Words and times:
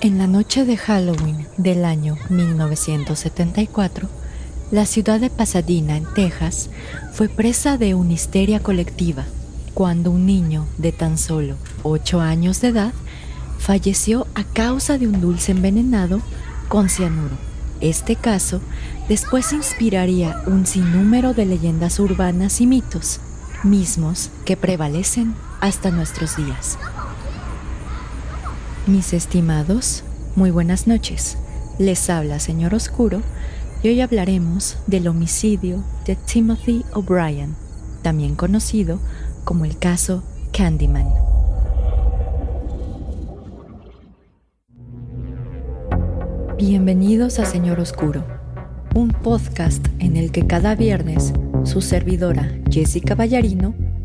En 0.00 0.18
la 0.18 0.26
noche 0.26 0.66
de 0.66 0.76
Halloween 0.76 1.48
del 1.56 1.86
año 1.86 2.18
1974, 2.28 4.10
la 4.70 4.84
ciudad 4.84 5.18
de 5.18 5.30
Pasadena, 5.30 5.96
en 5.96 6.04
Texas, 6.12 6.68
fue 7.14 7.30
presa 7.30 7.78
de 7.78 7.94
una 7.94 8.12
histeria 8.12 8.60
colectiva 8.60 9.24
cuando 9.72 10.10
un 10.10 10.26
niño 10.26 10.66
de 10.76 10.92
tan 10.92 11.16
solo 11.16 11.56
8 11.82 12.20
años 12.20 12.60
de 12.60 12.68
edad 12.68 12.92
falleció 13.58 14.26
a 14.34 14.44
causa 14.44 14.98
de 14.98 15.08
un 15.08 15.18
dulce 15.22 15.52
envenenado 15.52 16.20
con 16.68 16.90
cianuro. 16.90 17.38
Este 17.80 18.16
caso 18.16 18.60
después 19.08 19.54
inspiraría 19.54 20.42
un 20.46 20.66
sinnúmero 20.66 21.32
de 21.32 21.46
leyendas 21.46 21.98
urbanas 22.00 22.60
y 22.60 22.66
mitos, 22.66 23.20
mismos 23.64 24.30
que 24.44 24.58
prevalecen 24.58 25.34
hasta 25.62 25.90
nuestros 25.90 26.36
días. 26.36 26.76
Mis 28.86 29.12
estimados, 29.14 30.04
muy 30.36 30.52
buenas 30.52 30.86
noches. 30.86 31.36
Les 31.76 32.08
habla 32.08 32.38
Señor 32.38 32.72
Oscuro 32.72 33.20
y 33.82 33.88
hoy 33.88 34.00
hablaremos 34.00 34.78
del 34.86 35.08
homicidio 35.08 35.82
de 36.06 36.14
Timothy 36.14 36.84
O'Brien, 36.94 37.56
también 38.02 38.36
conocido 38.36 39.00
como 39.42 39.64
el 39.64 39.76
caso 39.76 40.22
Candyman. 40.52 41.08
Bienvenidos 46.56 47.40
a 47.40 47.44
Señor 47.44 47.80
Oscuro, 47.80 48.24
un 48.94 49.08
podcast 49.08 49.84
en 49.98 50.16
el 50.16 50.30
que 50.30 50.46
cada 50.46 50.76
viernes 50.76 51.32
su 51.64 51.80
servidora 51.80 52.52
Jessica 52.70 53.16
Ballarino 53.16 53.74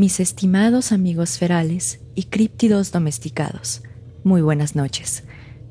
Mis 0.00 0.18
estimados 0.18 0.92
amigos 0.92 1.36
ferales 1.36 2.00
y 2.14 2.22
críptidos 2.22 2.90
domesticados, 2.90 3.82
muy 4.24 4.40
buenas 4.40 4.74
noches. 4.74 5.24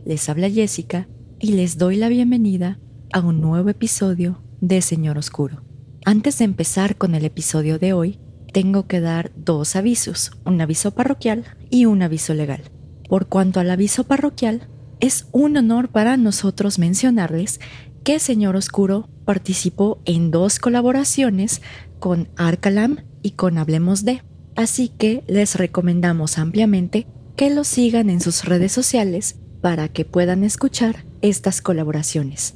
Les 0.05 0.29
habla 0.29 0.51
Jessica 0.51 1.07
y 1.39 1.53
les 1.53 1.79
doy 1.79 1.95
la 1.95 2.09
bienvenida 2.09 2.77
a 3.11 3.21
un 3.21 3.41
nuevo 3.41 3.69
episodio 3.69 4.43
de 4.61 4.83
Señor 4.83 5.17
Oscuro. 5.17 5.63
Antes 6.05 6.37
de 6.37 6.45
empezar 6.45 6.95
con 6.95 7.15
el 7.15 7.25
episodio 7.25 7.79
de 7.79 7.93
hoy, 7.93 8.19
tengo 8.53 8.85
que 8.85 8.99
dar 8.99 9.31
dos 9.35 9.75
avisos, 9.75 10.29
un 10.45 10.61
aviso 10.61 10.91
parroquial 10.91 11.45
y 11.71 11.87
un 11.87 12.03
aviso 12.03 12.35
legal. 12.35 12.61
Por 13.09 13.29
cuanto 13.29 13.59
al 13.59 13.71
aviso 13.71 14.03
parroquial, 14.03 14.69
es 14.99 15.25
un 15.31 15.57
honor 15.57 15.89
para 15.89 16.17
nosotros 16.17 16.77
mencionarles 16.77 17.59
que 18.03 18.19
Señor 18.19 18.55
Oscuro 18.55 19.09
participó 19.25 20.03
en 20.05 20.29
dos 20.29 20.59
colaboraciones 20.59 21.63
con 21.99 22.29
Arcalam 22.37 23.08
y 23.21 23.31
con 23.31 23.57
Hablemos 23.57 24.05
de. 24.05 24.21
Así 24.55 24.89
que 24.89 25.23
les 25.27 25.55
recomendamos 25.55 26.37
ampliamente 26.37 27.07
que 27.35 27.49
lo 27.49 27.63
sigan 27.63 28.09
en 28.09 28.19
sus 28.19 28.43
redes 28.43 28.71
sociales 28.71 29.37
para 29.61 29.87
que 29.87 30.05
puedan 30.05 30.43
escuchar 30.43 31.05
estas 31.21 31.61
colaboraciones. 31.61 32.55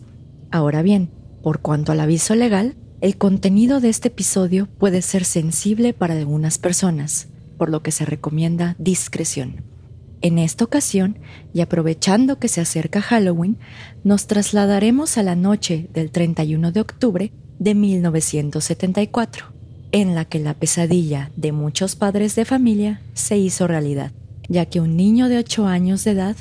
Ahora 0.51 0.81
bien, 0.81 1.09
por 1.41 1.61
cuanto 1.61 1.91
al 1.91 1.99
aviso 1.99 2.35
legal, 2.35 2.75
el 3.01 3.17
contenido 3.17 3.79
de 3.79 3.89
este 3.89 4.09
episodio 4.09 4.67
puede 4.77 5.01
ser 5.01 5.25
sensible 5.25 5.93
para 5.93 6.13
algunas 6.15 6.57
personas, 6.57 7.27
por 7.57 7.69
lo 7.69 7.83
que 7.83 7.91
se 7.91 8.05
recomienda 8.05 8.75
discreción. 8.77 9.63
En 10.21 10.39
esta 10.39 10.63
ocasión, 10.63 11.19
y 11.53 11.61
aprovechando 11.61 12.39
que 12.39 12.47
se 12.47 12.61
acerca 12.61 13.01
Halloween, 13.01 13.57
nos 14.05 14.27
trasladaremos 14.27 15.17
a 15.17 15.23
la 15.23 15.35
noche 15.35 15.89
del 15.93 16.11
31 16.11 16.71
de 16.71 16.79
octubre 16.79 17.33
de 17.59 17.75
1974 17.75 19.52
en 19.93 20.15
la 20.15 20.25
que 20.25 20.39
la 20.39 20.55
pesadilla 20.55 21.31
de 21.37 21.51
muchos 21.51 21.95
padres 21.95 22.35
de 22.35 22.45
familia 22.45 22.99
se 23.13 23.37
hizo 23.37 23.67
realidad, 23.67 24.11
ya 24.49 24.65
que 24.65 24.81
un 24.81 24.97
niño 24.97 25.29
de 25.29 25.37
8 25.37 25.67
años 25.67 26.03
de 26.03 26.11
edad 26.11 26.35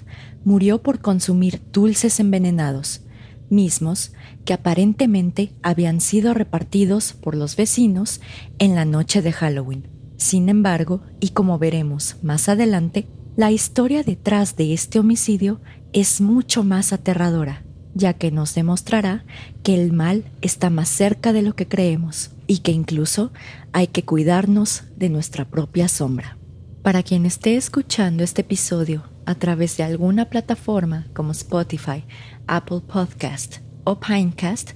murió 0.45 0.83
por 0.83 1.01
consumir 1.01 1.61
dulces 1.71 2.19
envenenados, 2.19 3.03
mismos 3.51 4.13
que 4.47 4.55
aparentemente 4.55 5.53
habían 5.63 6.01
sido 6.01 6.33
repartidos 6.33 7.13
por 7.13 7.37
los 7.37 7.55
vecinos 7.55 8.23
en 8.59 8.75
la 8.75 8.87
noche 8.87 9.21
de 9.21 9.33
Halloween. 9.33 9.87
Sin 10.17 10.49
embargo, 10.49 11.03
y 11.21 11.29
como 11.29 11.59
veremos 11.59 12.17
más 12.23 12.49
adelante, 12.49 13.07
la 13.37 13.53
historia 13.53 14.03
detrás 14.03 14.57
de 14.57 14.73
este 14.73 14.99
homicidio 14.99 15.61
es 15.93 16.23
mucho 16.23 16.65
más 16.65 16.95
aterradora, 16.95 17.65
ya 17.94 18.14
que 18.14 18.30
nos 18.30 18.54
demostrará 18.54 19.25
que 19.62 19.75
el 19.75 19.92
mal 19.92 20.25
está 20.41 20.70
más 20.70 20.88
cerca 20.88 21.32
de 21.32 21.42
lo 21.42 21.54
que 21.54 21.69
creemos 21.69 22.30
y 22.47 22.58
que 22.58 22.72
incluso 22.72 23.32
hay 23.72 23.86
que 23.86 24.04
cuidarnos 24.04 24.84
de 24.97 25.08
nuestra 25.08 25.44
propia 25.44 25.88
sombra. 25.88 26.38
Para 26.82 27.03
quien 27.03 27.26
esté 27.26 27.56
escuchando 27.56 28.25
este 28.25 28.41
episodio 28.42 29.04
a 29.25 29.34
través 29.34 29.76
de 29.76 29.84
alguna 29.84 30.26
plataforma 30.30 31.06
como 31.14 31.32
Spotify, 31.32 32.04
Apple 32.47 32.80
Podcast 32.80 33.58
o 33.84 34.00
Pinecast, 34.00 34.72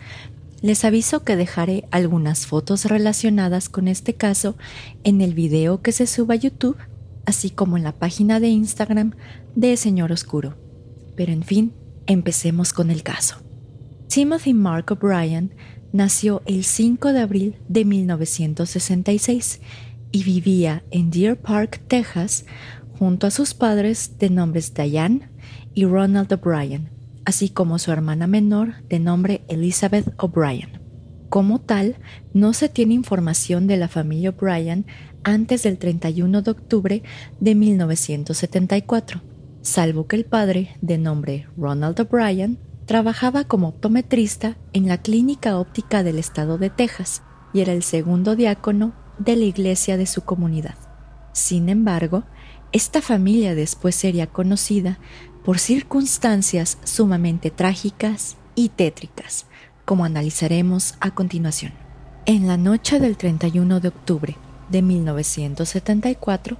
les 0.62 0.84
aviso 0.84 1.22
que 1.22 1.36
dejaré 1.36 1.86
algunas 1.90 2.46
fotos 2.46 2.86
relacionadas 2.86 3.68
con 3.68 3.88
este 3.88 4.14
caso 4.14 4.56
en 5.04 5.20
el 5.20 5.34
video 5.34 5.82
que 5.82 5.92
se 5.92 6.06
suba 6.06 6.34
a 6.34 6.38
YouTube, 6.38 6.76
así 7.24 7.50
como 7.50 7.76
en 7.76 7.82
la 7.82 7.92
página 7.92 8.40
de 8.40 8.48
Instagram 8.48 9.14
de 9.54 9.76
Señor 9.76 10.12
Oscuro. 10.12 10.56
Pero 11.14 11.32
en 11.32 11.42
fin, 11.42 11.72
empecemos 12.06 12.72
con 12.72 12.90
el 12.90 13.02
caso. 13.02 13.36
Timothy 14.08 14.54
Mark 14.54 14.92
O'Brien 14.92 15.54
nació 15.92 16.42
el 16.46 16.64
5 16.64 17.12
de 17.12 17.20
abril 17.20 17.56
de 17.68 17.84
1966 17.84 19.60
y 20.12 20.24
vivía 20.24 20.84
en 20.90 21.10
Deer 21.10 21.38
Park, 21.40 21.82
Texas, 21.88 22.46
junto 22.98 23.26
a 23.26 23.30
sus 23.30 23.54
padres 23.54 24.18
de 24.18 24.30
nombres 24.30 24.72
Diane 24.72 25.28
y 25.74 25.84
Ronald 25.84 26.32
O'Brien, 26.32 26.90
así 27.24 27.50
como 27.50 27.78
su 27.78 27.92
hermana 27.92 28.26
menor 28.26 28.82
de 28.88 28.98
nombre 28.98 29.42
Elizabeth 29.48 30.14
O'Brien. 30.18 30.80
Como 31.28 31.60
tal, 31.60 31.96
no 32.32 32.52
se 32.52 32.68
tiene 32.68 32.94
información 32.94 33.66
de 33.66 33.76
la 33.76 33.88
familia 33.88 34.30
O'Brien 34.30 34.86
antes 35.24 35.64
del 35.64 35.76
31 35.76 36.42
de 36.42 36.50
octubre 36.50 37.02
de 37.40 37.54
1974, 37.54 39.20
salvo 39.66 40.06
que 40.06 40.16
el 40.16 40.24
padre, 40.24 40.76
de 40.80 40.98
nombre 40.98 41.46
Ronald 41.56 42.00
O'Brien, 42.00 42.58
Trabajaba 42.86 43.42
como 43.42 43.66
optometrista 43.66 44.56
en 44.72 44.86
la 44.86 44.98
Clínica 44.98 45.58
Óptica 45.58 46.04
del 46.04 46.20
Estado 46.20 46.56
de 46.56 46.70
Texas 46.70 47.22
y 47.52 47.60
era 47.60 47.72
el 47.72 47.82
segundo 47.82 48.36
diácono 48.36 48.94
de 49.18 49.34
la 49.34 49.44
iglesia 49.44 49.96
de 49.96 50.06
su 50.06 50.22
comunidad. 50.22 50.76
Sin 51.32 51.68
embargo, 51.68 52.22
esta 52.70 53.02
familia 53.02 53.56
después 53.56 53.96
sería 53.96 54.28
conocida 54.28 55.00
por 55.44 55.58
circunstancias 55.58 56.78
sumamente 56.84 57.50
trágicas 57.50 58.36
y 58.54 58.68
tétricas, 58.68 59.46
como 59.84 60.04
analizaremos 60.04 60.94
a 61.00 61.10
continuación. 61.12 61.72
En 62.24 62.46
la 62.46 62.56
noche 62.56 63.00
del 63.00 63.16
31 63.16 63.80
de 63.80 63.88
octubre 63.88 64.36
de 64.70 64.82
1974, 64.82 66.56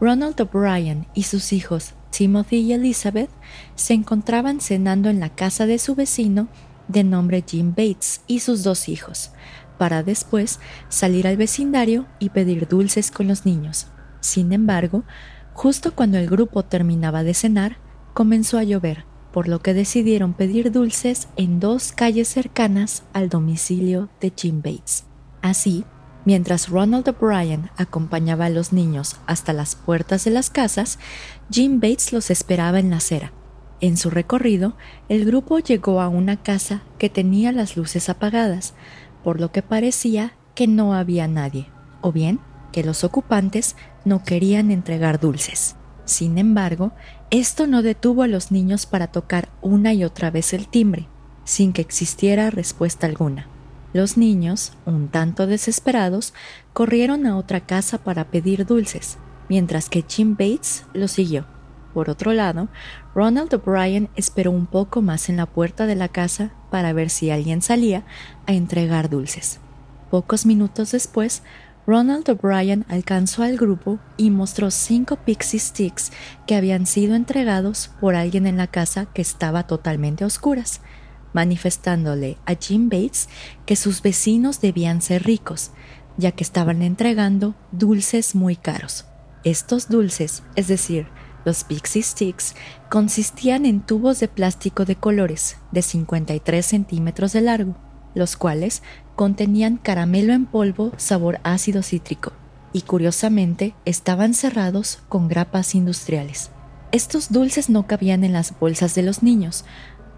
Ronald 0.00 0.40
O'Brien 0.40 1.08
y 1.12 1.24
sus 1.24 1.52
hijos 1.52 1.92
Timothy 2.10 2.56
y 2.56 2.72
Elizabeth 2.72 3.30
se 3.74 3.94
encontraban 3.94 4.60
cenando 4.60 5.08
en 5.08 5.20
la 5.20 5.30
casa 5.30 5.66
de 5.66 5.78
su 5.78 5.94
vecino 5.94 6.48
de 6.88 7.04
nombre 7.04 7.44
Jim 7.46 7.70
Bates 7.70 8.22
y 8.26 8.40
sus 8.40 8.62
dos 8.62 8.88
hijos, 8.88 9.30
para 9.78 10.02
después 10.02 10.58
salir 10.88 11.26
al 11.26 11.36
vecindario 11.36 12.06
y 12.18 12.30
pedir 12.30 12.66
dulces 12.66 13.10
con 13.10 13.28
los 13.28 13.46
niños. 13.46 13.86
Sin 14.20 14.52
embargo, 14.52 15.04
justo 15.52 15.94
cuando 15.94 16.18
el 16.18 16.28
grupo 16.28 16.64
terminaba 16.64 17.22
de 17.22 17.34
cenar, 17.34 17.76
comenzó 18.14 18.58
a 18.58 18.64
llover, 18.64 19.04
por 19.32 19.48
lo 19.48 19.60
que 19.60 19.74
decidieron 19.74 20.32
pedir 20.32 20.72
dulces 20.72 21.28
en 21.36 21.60
dos 21.60 21.92
calles 21.92 22.28
cercanas 22.28 23.04
al 23.12 23.28
domicilio 23.28 24.08
de 24.20 24.32
Jim 24.34 24.62
Bates. 24.62 25.04
Así, 25.42 25.84
Mientras 26.28 26.68
Ronald 26.68 27.08
O'Brien 27.08 27.70
acompañaba 27.78 28.44
a 28.44 28.50
los 28.50 28.74
niños 28.74 29.16
hasta 29.26 29.54
las 29.54 29.76
puertas 29.76 30.26
de 30.26 30.30
las 30.30 30.50
casas, 30.50 30.98
Jim 31.50 31.80
Bates 31.80 32.12
los 32.12 32.30
esperaba 32.30 32.78
en 32.78 32.90
la 32.90 32.98
acera. 32.98 33.32
En 33.80 33.96
su 33.96 34.10
recorrido, 34.10 34.76
el 35.08 35.24
grupo 35.24 35.58
llegó 35.58 36.02
a 36.02 36.08
una 36.08 36.36
casa 36.36 36.82
que 36.98 37.08
tenía 37.08 37.50
las 37.50 37.78
luces 37.78 38.10
apagadas, 38.10 38.74
por 39.24 39.40
lo 39.40 39.52
que 39.52 39.62
parecía 39.62 40.34
que 40.54 40.66
no 40.66 40.92
había 40.92 41.26
nadie, 41.28 41.70
o 42.02 42.12
bien 42.12 42.40
que 42.72 42.84
los 42.84 43.04
ocupantes 43.04 43.74
no 44.04 44.22
querían 44.22 44.70
entregar 44.70 45.20
dulces. 45.20 45.76
Sin 46.04 46.36
embargo, 46.36 46.92
esto 47.30 47.66
no 47.66 47.80
detuvo 47.80 48.22
a 48.22 48.28
los 48.28 48.52
niños 48.52 48.84
para 48.84 49.06
tocar 49.06 49.48
una 49.62 49.94
y 49.94 50.04
otra 50.04 50.30
vez 50.30 50.52
el 50.52 50.68
timbre, 50.68 51.08
sin 51.44 51.72
que 51.72 51.80
existiera 51.80 52.50
respuesta 52.50 53.06
alguna. 53.06 53.48
Los 53.92 54.16
niños, 54.16 54.72
un 54.84 55.08
tanto 55.08 55.46
desesperados, 55.46 56.34
corrieron 56.72 57.26
a 57.26 57.36
otra 57.36 57.60
casa 57.60 57.98
para 57.98 58.24
pedir 58.24 58.66
dulces, 58.66 59.18
mientras 59.48 59.88
que 59.88 60.04
Jim 60.06 60.36
Bates 60.38 60.84
lo 60.92 61.08
siguió. 61.08 61.46
Por 61.94 62.10
otro 62.10 62.32
lado, 62.32 62.68
Ronald 63.14 63.52
O'Brien 63.54 64.10
esperó 64.14 64.50
un 64.50 64.66
poco 64.66 65.00
más 65.00 65.28
en 65.30 65.38
la 65.38 65.46
puerta 65.46 65.86
de 65.86 65.96
la 65.96 66.08
casa 66.08 66.52
para 66.70 66.92
ver 66.92 67.08
si 67.08 67.30
alguien 67.30 67.62
salía 67.62 68.04
a 68.46 68.52
entregar 68.52 69.08
dulces. 69.08 69.58
Pocos 70.10 70.44
minutos 70.44 70.92
después, 70.92 71.42
Ronald 71.86 72.28
O'Brien 72.28 72.84
alcanzó 72.88 73.42
al 73.42 73.56
grupo 73.56 73.98
y 74.18 74.30
mostró 74.30 74.70
cinco 74.70 75.16
pixie 75.16 75.58
sticks 75.58 76.12
que 76.46 76.54
habían 76.54 76.84
sido 76.84 77.14
entregados 77.14 77.90
por 77.98 78.14
alguien 78.14 78.46
en 78.46 78.58
la 78.58 78.66
casa 78.66 79.06
que 79.06 79.22
estaba 79.22 79.66
totalmente 79.66 80.24
a 80.24 80.26
oscuras, 80.26 80.82
manifestándole 81.32 82.38
a 82.46 82.54
Jim 82.54 82.88
Bates 82.88 83.28
que 83.66 83.76
sus 83.76 84.02
vecinos 84.02 84.60
debían 84.60 85.02
ser 85.02 85.24
ricos, 85.24 85.70
ya 86.16 86.32
que 86.32 86.44
estaban 86.44 86.82
entregando 86.82 87.54
dulces 87.72 88.34
muy 88.34 88.56
caros. 88.56 89.06
Estos 89.44 89.88
dulces, 89.88 90.42
es 90.56 90.68
decir, 90.68 91.06
los 91.44 91.64
Pixie 91.64 92.02
Sticks, 92.02 92.54
consistían 92.90 93.64
en 93.64 93.80
tubos 93.80 94.20
de 94.20 94.28
plástico 94.28 94.84
de 94.84 94.96
colores 94.96 95.56
de 95.70 95.82
53 95.82 96.66
centímetros 96.66 97.32
de 97.32 97.40
largo, 97.40 97.76
los 98.14 98.36
cuales 98.36 98.82
contenían 99.16 99.76
caramelo 99.76 100.32
en 100.32 100.46
polvo 100.46 100.92
sabor 100.96 101.40
ácido 101.44 101.82
cítrico 101.82 102.32
y 102.72 102.82
curiosamente 102.82 103.74
estaban 103.84 104.34
cerrados 104.34 105.00
con 105.08 105.28
grapas 105.28 105.74
industriales. 105.74 106.50
Estos 106.90 107.32
dulces 107.32 107.68
no 107.68 107.86
cabían 107.86 108.24
en 108.24 108.32
las 108.32 108.58
bolsas 108.58 108.94
de 108.94 109.02
los 109.02 109.22
niños, 109.22 109.64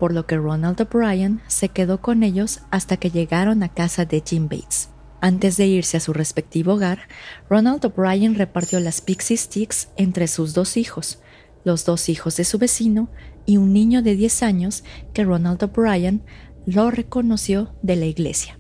por 0.01 0.15
lo 0.15 0.27
que 0.27 0.39
Ronald 0.39 0.81
O'Brien 0.81 1.43
se 1.47 1.69
quedó 1.69 2.01
con 2.01 2.23
ellos 2.23 2.63
hasta 2.71 2.97
que 2.97 3.11
llegaron 3.11 3.63
a 3.63 3.69
casa 3.69 4.07
de 4.07 4.23
Jim 4.27 4.49
Bates. 4.49 4.89
Antes 5.21 5.59
de 5.59 5.67
irse 5.67 5.99
a 5.99 6.01
su 6.01 6.15
respectivo 6.15 6.73
hogar, 6.73 7.01
Ronald 7.51 7.85
O'Brien 7.85 8.35
repartió 8.35 8.81
las 8.81 9.03
Pixie 9.03 9.37
Sticks 9.37 9.91
entre 9.99 10.27
sus 10.27 10.55
dos 10.55 10.79
hijos, 10.79 11.21
los 11.65 11.85
dos 11.85 12.09
hijos 12.09 12.39
de 12.39 12.45
su 12.45 12.57
vecino 12.57 13.11
y 13.45 13.59
un 13.59 13.75
niño 13.75 14.01
de 14.01 14.17
10 14.17 14.43
años 14.43 14.85
que 15.13 15.23
Ronald 15.23 15.63
O'Brien 15.63 16.23
lo 16.65 16.91
reconoció 16.91 17.75
de 17.83 17.97
la 17.97 18.07
iglesia. 18.07 18.59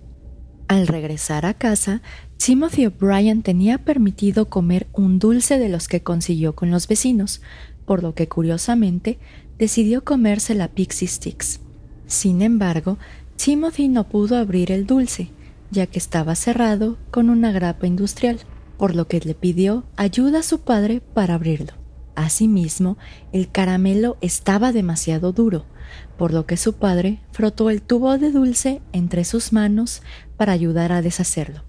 Al 0.68 0.88
regresar 0.88 1.46
a 1.46 1.54
casa, 1.54 2.02
Timothy 2.36 2.84
O'Brien 2.84 3.42
tenía 3.42 3.78
permitido 3.78 4.50
comer 4.50 4.88
un 4.92 5.18
dulce 5.18 5.58
de 5.58 5.70
los 5.70 5.88
que 5.88 6.02
consiguió 6.02 6.54
con 6.54 6.70
los 6.70 6.86
vecinos, 6.86 7.40
por 7.86 8.02
lo 8.02 8.14
que 8.14 8.28
curiosamente 8.28 9.18
decidió 9.60 10.02
comerse 10.02 10.54
la 10.54 10.68
Pixie 10.68 11.06
Sticks. 11.06 11.60
Sin 12.06 12.40
embargo, 12.40 12.96
Timothy 13.36 13.88
no 13.88 14.08
pudo 14.08 14.38
abrir 14.38 14.72
el 14.72 14.86
dulce, 14.86 15.28
ya 15.70 15.86
que 15.86 15.98
estaba 15.98 16.34
cerrado 16.34 16.96
con 17.10 17.28
una 17.28 17.52
grapa 17.52 17.86
industrial, 17.86 18.40
por 18.78 18.96
lo 18.96 19.06
que 19.06 19.20
le 19.20 19.34
pidió 19.34 19.84
ayuda 19.96 20.38
a 20.38 20.42
su 20.42 20.60
padre 20.60 21.02
para 21.02 21.34
abrirlo. 21.34 21.74
Asimismo, 22.14 22.96
el 23.32 23.50
caramelo 23.50 24.16
estaba 24.22 24.72
demasiado 24.72 25.32
duro, 25.32 25.66
por 26.16 26.32
lo 26.32 26.46
que 26.46 26.56
su 26.56 26.72
padre 26.72 27.20
frotó 27.30 27.68
el 27.68 27.82
tubo 27.82 28.16
de 28.16 28.32
dulce 28.32 28.80
entre 28.94 29.24
sus 29.24 29.52
manos 29.52 30.00
para 30.38 30.52
ayudar 30.52 30.90
a 30.90 31.02
deshacerlo. 31.02 31.64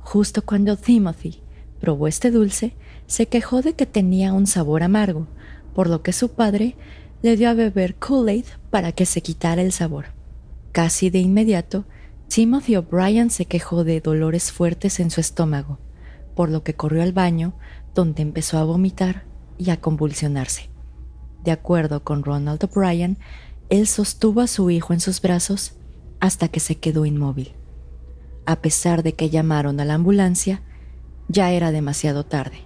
Justo 0.00 0.42
cuando 0.44 0.76
Timothy 0.76 1.42
probó 1.80 2.08
este 2.08 2.32
dulce, 2.32 2.74
se 3.06 3.26
quejó 3.26 3.62
de 3.62 3.74
que 3.74 3.86
tenía 3.86 4.32
un 4.32 4.48
sabor 4.48 4.82
amargo, 4.82 5.28
por 5.76 5.88
lo 5.88 6.02
que 6.02 6.12
su 6.12 6.30
padre 6.30 6.74
le 7.26 7.36
dio 7.36 7.50
a 7.50 7.54
beber 7.54 7.96
Kool-Aid 7.96 8.44
para 8.70 8.92
que 8.92 9.04
se 9.04 9.20
quitara 9.20 9.60
el 9.60 9.72
sabor. 9.72 10.04
Casi 10.70 11.10
de 11.10 11.18
inmediato, 11.18 11.84
Timothy 12.28 12.76
O'Brien 12.76 13.30
se 13.30 13.46
quejó 13.46 13.82
de 13.82 14.00
dolores 14.00 14.52
fuertes 14.52 15.00
en 15.00 15.10
su 15.10 15.20
estómago, 15.20 15.80
por 16.36 16.50
lo 16.50 16.62
que 16.62 16.74
corrió 16.74 17.02
al 17.02 17.12
baño, 17.12 17.54
donde 17.96 18.22
empezó 18.22 18.58
a 18.58 18.64
vomitar 18.64 19.24
y 19.58 19.70
a 19.70 19.80
convulsionarse. 19.80 20.70
De 21.42 21.50
acuerdo 21.50 22.04
con 22.04 22.22
Ronald 22.22 22.62
O'Brien, 22.62 23.18
él 23.70 23.88
sostuvo 23.88 24.40
a 24.40 24.46
su 24.46 24.70
hijo 24.70 24.92
en 24.92 25.00
sus 25.00 25.20
brazos 25.20 25.72
hasta 26.20 26.46
que 26.46 26.60
se 26.60 26.76
quedó 26.76 27.06
inmóvil. 27.06 27.54
A 28.44 28.62
pesar 28.62 29.02
de 29.02 29.14
que 29.14 29.30
llamaron 29.30 29.80
a 29.80 29.84
la 29.84 29.94
ambulancia, 29.94 30.62
ya 31.26 31.50
era 31.50 31.72
demasiado 31.72 32.24
tarde, 32.24 32.58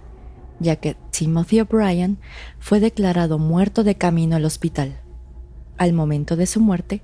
ya 0.61 0.75
que 0.75 0.95
Timothy 1.09 1.59
O'Brien 1.61 2.19
fue 2.59 2.79
declarado 2.79 3.39
muerto 3.39 3.83
de 3.83 3.95
camino 3.95 4.35
al 4.35 4.45
hospital. 4.45 5.01
Al 5.77 5.91
momento 5.91 6.35
de 6.35 6.45
su 6.45 6.61
muerte, 6.61 7.01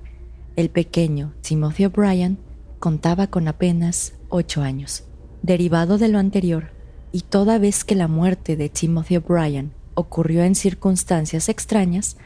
el 0.54 0.70
pequeño 0.70 1.34
Timothy 1.40 1.86
O'Brien 1.86 2.38
contaba 2.78 3.26
con 3.26 3.48
apenas 3.48 4.14
ocho 4.28 4.62
años. 4.62 5.04
Derivado 5.42 5.98
de 5.98 6.08
lo 6.08 6.18
anterior, 6.18 6.70
y 7.10 7.22
toda 7.22 7.58
vez 7.58 7.84
que 7.84 7.96
la 7.96 8.06
muerte 8.06 8.56
de 8.56 8.68
Timothy 8.68 9.16
O'Brien 9.16 9.72
ocurrió 9.94 10.44
en 10.44 10.54
circunstancias 10.54 11.48
extrañas, 11.48 12.16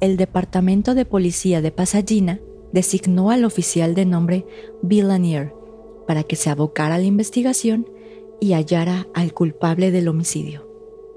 el 0.00 0.16
Departamento 0.16 0.94
de 0.94 1.04
Policía 1.04 1.62
de 1.62 1.72
Pasadena 1.72 2.38
designó 2.72 3.30
al 3.30 3.44
oficial 3.44 3.94
de 3.94 4.04
nombre 4.04 4.46
Bill 4.82 5.08
Lanier 5.08 5.52
para 6.06 6.22
que 6.22 6.36
se 6.36 6.50
abocara 6.50 6.96
a 6.96 6.98
la 6.98 7.04
investigación 7.04 7.88
y 8.40 8.52
hallara 8.52 9.08
al 9.14 9.32
culpable 9.32 9.90
del 9.90 10.08
homicidio. 10.08 10.65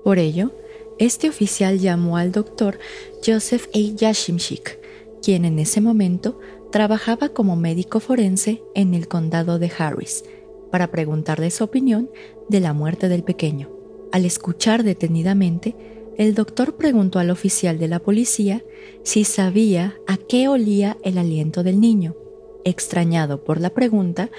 Por 0.03 0.19
ello, 0.19 0.51
este 0.97 1.29
oficial 1.29 1.79
llamó 1.79 2.17
al 2.17 2.31
doctor 2.31 2.79
Joseph 3.25 3.67
A. 3.73 3.77
Yashimshik, 3.77 4.79
quien 5.21 5.45
en 5.45 5.59
ese 5.59 5.81
momento 5.81 6.39
trabajaba 6.71 7.29
como 7.29 7.55
médico 7.55 7.99
forense 7.99 8.61
en 8.75 8.93
el 8.93 9.07
condado 9.07 9.59
de 9.59 9.71
Harris, 9.77 10.23
para 10.71 10.91
preguntarle 10.91 11.51
su 11.51 11.63
opinión 11.63 12.09
de 12.47 12.59
la 12.59 12.73
muerte 12.73 13.09
del 13.09 13.23
pequeño. 13.23 13.69
Al 14.11 14.25
escuchar 14.25 14.83
detenidamente, 14.83 15.75
el 16.17 16.35
doctor 16.35 16.75
preguntó 16.75 17.19
al 17.19 17.29
oficial 17.29 17.79
de 17.79 17.87
la 17.87 17.99
policía 17.99 18.63
si 19.03 19.23
sabía 19.23 19.95
a 20.05 20.17
qué 20.17 20.47
olía 20.47 20.97
el 21.03 21.17
aliento 21.17 21.63
del 21.63 21.79
niño. 21.79 22.15
Extrañado 22.65 23.43
por 23.43 23.61
la 23.61 23.69
pregunta, 23.69 24.29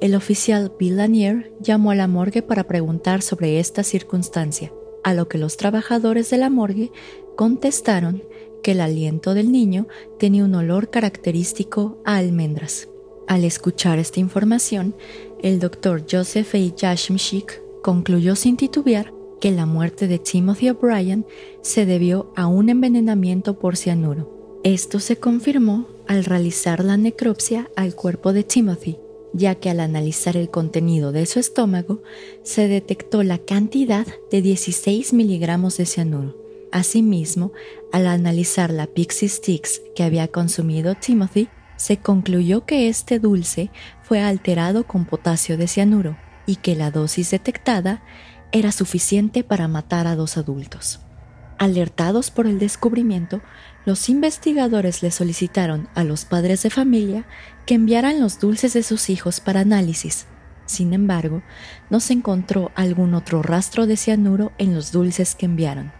el 0.00 0.16
oficial 0.16 0.72
Bill 0.78 0.96
Lanier 0.96 1.52
llamó 1.60 1.92
a 1.92 1.94
la 1.94 2.08
morgue 2.08 2.42
para 2.42 2.64
preguntar 2.64 3.22
sobre 3.22 3.60
esta 3.60 3.84
circunstancia, 3.84 4.72
a 5.08 5.14
lo 5.14 5.26
que 5.26 5.38
los 5.38 5.56
trabajadores 5.56 6.28
de 6.28 6.36
la 6.36 6.50
morgue 6.50 6.92
contestaron 7.34 8.22
que 8.62 8.72
el 8.72 8.80
aliento 8.82 9.32
del 9.32 9.50
niño 9.50 9.86
tenía 10.18 10.44
un 10.44 10.54
olor 10.54 10.90
característico 10.90 11.96
a 12.04 12.16
almendras. 12.16 12.88
Al 13.26 13.44
escuchar 13.44 13.98
esta 13.98 14.20
información, 14.20 14.94
el 15.42 15.60
doctor 15.60 16.04
Joseph 16.10 16.54
A. 16.54 16.58
Yashimshik 16.58 17.62
concluyó 17.82 18.36
sin 18.36 18.58
titubear 18.58 19.14
que 19.40 19.50
la 19.50 19.64
muerte 19.64 20.08
de 20.08 20.18
Timothy 20.18 20.70
O'Brien 20.70 21.24
se 21.62 21.86
debió 21.86 22.30
a 22.36 22.46
un 22.46 22.68
envenenamiento 22.68 23.58
por 23.58 23.76
cianuro. 23.78 24.60
Esto 24.62 25.00
se 25.00 25.16
confirmó 25.16 25.86
al 26.06 26.24
realizar 26.24 26.84
la 26.84 26.98
necropsia 26.98 27.70
al 27.76 27.94
cuerpo 27.94 28.34
de 28.34 28.42
Timothy, 28.42 28.98
ya 29.32 29.54
que 29.54 29.70
al 29.70 29.80
analizar 29.80 30.36
el 30.36 30.50
contenido 30.50 31.12
de 31.12 31.26
su 31.26 31.38
estómago 31.38 32.02
se 32.42 32.68
detectó 32.68 33.22
la 33.22 33.38
cantidad 33.38 34.06
de 34.30 34.42
16 34.42 35.12
miligramos 35.12 35.76
de 35.76 35.86
cianuro. 35.86 36.36
Asimismo, 36.72 37.52
al 37.92 38.06
analizar 38.06 38.70
la 38.70 38.86
Pixie 38.86 39.28
Sticks 39.28 39.82
que 39.94 40.02
había 40.02 40.28
consumido 40.28 40.94
Timothy, 40.94 41.48
se 41.76 41.98
concluyó 41.98 42.66
que 42.66 42.88
este 42.88 43.18
dulce 43.18 43.70
fue 44.02 44.20
alterado 44.20 44.86
con 44.86 45.06
potasio 45.06 45.56
de 45.56 45.68
cianuro 45.68 46.16
y 46.46 46.56
que 46.56 46.74
la 46.74 46.90
dosis 46.90 47.30
detectada 47.30 48.02
era 48.52 48.72
suficiente 48.72 49.44
para 49.44 49.68
matar 49.68 50.06
a 50.06 50.16
dos 50.16 50.36
adultos. 50.36 51.00
Alertados 51.58 52.30
por 52.30 52.46
el 52.46 52.58
descubrimiento, 52.58 53.40
los 53.88 54.10
investigadores 54.10 55.02
le 55.02 55.10
solicitaron 55.10 55.88
a 55.94 56.04
los 56.04 56.26
padres 56.26 56.62
de 56.62 56.68
familia 56.68 57.24
que 57.64 57.72
enviaran 57.72 58.20
los 58.20 58.38
dulces 58.38 58.74
de 58.74 58.82
sus 58.82 59.08
hijos 59.08 59.40
para 59.40 59.60
análisis. 59.60 60.26
Sin 60.66 60.92
embargo, 60.92 61.42
no 61.88 61.98
se 61.98 62.12
encontró 62.12 62.70
algún 62.74 63.14
otro 63.14 63.42
rastro 63.42 63.86
de 63.86 63.96
cianuro 63.96 64.52
en 64.58 64.74
los 64.74 64.92
dulces 64.92 65.34
que 65.34 65.46
enviaron. 65.46 65.90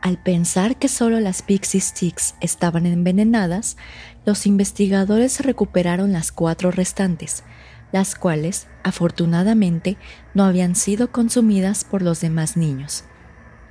Al 0.00 0.16
pensar 0.16 0.76
que 0.76 0.86
solo 0.86 1.18
las 1.18 1.42
Pixie 1.42 1.80
Sticks 1.80 2.36
estaban 2.40 2.86
envenenadas, 2.86 3.76
los 4.24 4.46
investigadores 4.46 5.40
recuperaron 5.40 6.12
las 6.12 6.30
cuatro 6.30 6.70
restantes, 6.70 7.42
las 7.90 8.14
cuales, 8.14 8.68
afortunadamente, 8.84 9.96
no 10.34 10.44
habían 10.44 10.76
sido 10.76 11.10
consumidas 11.10 11.82
por 11.82 12.00
los 12.00 12.20
demás 12.20 12.56
niños. 12.56 13.02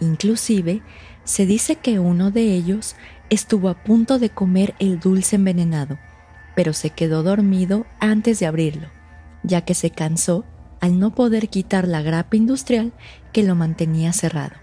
Inclusive, 0.02 0.82
se 1.24 1.46
dice 1.46 1.78
que 1.78 2.00
uno 2.00 2.32
de 2.32 2.54
ellos 2.54 2.98
estuvo 3.34 3.70
a 3.70 3.84
punto 3.84 4.20
de 4.20 4.30
comer 4.30 4.76
el 4.80 5.00
dulce 5.00 5.38
envenenado, 5.38 5.98
pero 6.56 6.74
se 6.74 6.92
quedó 6.92 7.24
dormido 7.24 7.86
antes 8.00 8.40
de 8.40 8.46
abrirlo, 8.46 8.90
ya 9.44 9.62
que 9.62 9.74
se 9.74 9.90
cansó 9.90 10.46
al 10.80 11.00
no 11.00 11.16
poder 11.16 11.50
quitar 11.50 11.88
la 11.88 12.02
grapa 12.02 12.36
industrial 12.36 12.94
que 13.32 13.44
lo 13.44 13.56
mantenía 13.56 14.14
cerrado. 14.14 14.56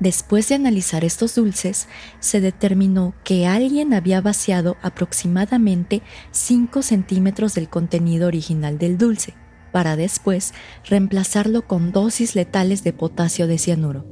Después 0.00 0.48
de 0.48 0.56
analizar 0.56 1.04
estos 1.04 1.36
dulces, 1.36 1.88
se 2.18 2.40
determinó 2.40 3.14
que 3.24 3.46
alguien 3.46 3.94
había 3.94 4.20
vaciado 4.20 4.76
aproximadamente 4.82 6.02
5 6.32 6.82
centímetros 6.82 7.54
del 7.54 7.68
contenido 7.68 8.26
original 8.26 8.76
del 8.76 8.98
dulce, 8.98 9.34
para 9.72 9.96
después 9.96 10.52
reemplazarlo 10.84 11.66
con 11.66 11.90
dosis 11.90 12.34
letales 12.34 12.84
de 12.84 12.92
potasio 12.92 13.46
de 13.46 13.58
cianuro, 13.58 14.04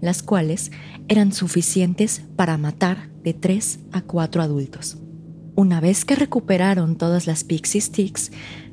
las 0.00 0.22
cuales 0.22 0.72
eran 1.08 1.32
suficientes 1.32 2.22
para 2.36 2.58
matar 2.58 3.15
de 3.26 3.34
3 3.34 3.80
a 3.90 4.02
4 4.02 4.40
adultos. 4.40 4.98
Una 5.56 5.80
vez 5.80 6.04
que 6.04 6.14
recuperaron 6.14 6.94
todas 6.94 7.26
las 7.26 7.42
Pixie 7.42 7.80
Sticks, 7.80 8.30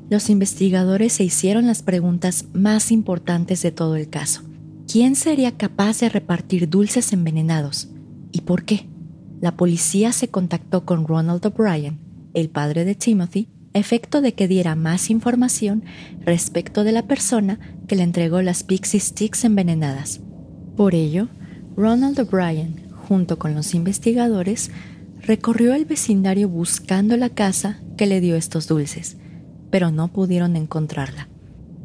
los 0.08 0.30
investigadores 0.30 1.14
se 1.14 1.24
hicieron 1.24 1.66
las 1.66 1.82
preguntas 1.82 2.44
más 2.52 2.92
importantes 2.92 3.62
de 3.62 3.72
todo 3.72 3.96
el 3.96 4.08
caso. 4.08 4.42
¿Quién 4.86 5.16
sería 5.16 5.56
capaz 5.56 5.98
de 5.98 6.08
repartir 6.08 6.70
dulces 6.70 7.12
envenenados? 7.12 7.88
¿Y 8.30 8.42
por 8.42 8.64
qué? 8.64 8.86
La 9.40 9.56
policía 9.56 10.12
se 10.12 10.28
contactó 10.28 10.84
con 10.84 11.04
Ronald 11.04 11.44
O'Brien, 11.44 11.98
el 12.32 12.48
padre 12.48 12.84
de 12.84 12.94
Timothy, 12.94 13.48
efecto 13.72 14.20
de 14.20 14.34
que 14.34 14.46
diera 14.46 14.76
más 14.76 15.10
información 15.10 15.82
respecto 16.20 16.84
de 16.84 16.92
la 16.92 17.08
persona 17.08 17.58
que 17.88 17.96
le 17.96 18.04
entregó 18.04 18.40
las 18.40 18.62
Pixie 18.62 19.00
Sticks 19.00 19.44
envenenadas. 19.44 20.20
Por 20.76 20.94
ello, 20.94 21.26
Ronald 21.76 22.20
O'Brien, 22.20 22.83
junto 23.08 23.38
con 23.38 23.54
los 23.54 23.74
investigadores, 23.74 24.70
recorrió 25.20 25.74
el 25.74 25.84
vecindario 25.84 26.48
buscando 26.48 27.16
la 27.16 27.30
casa 27.30 27.80
que 27.96 28.06
le 28.06 28.20
dio 28.20 28.36
estos 28.36 28.66
dulces, 28.66 29.16
pero 29.70 29.90
no 29.90 30.08
pudieron 30.08 30.56
encontrarla. 30.56 31.28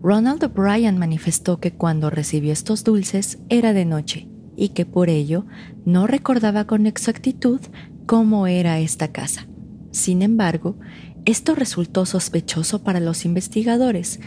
Ronald 0.02 0.44
O'Brien 0.44 0.98
manifestó 0.98 1.60
que 1.60 1.72
cuando 1.72 2.10
recibió 2.10 2.54
estos 2.54 2.84
dulces 2.84 3.40
era 3.50 3.74
de 3.74 3.86
noche 3.86 4.28
y 4.56 4.70
que 4.70 4.86
por 4.86 5.10
ello 5.10 5.46
no 5.86 6.08
recordaba 6.08 6.66
con 6.66 6.86
exactitud 6.86 7.60
cómo 8.06 8.48
era 8.48 8.80
esta 8.80 9.10
casa. 9.10 9.48
Sin 9.92 10.22
embargo, 10.22 10.78
esto 11.26 11.56
resultó 11.56 12.06
sospechoso 12.06 12.84
para 12.84 13.00
los 13.00 13.26
investigadores, 13.26 14.20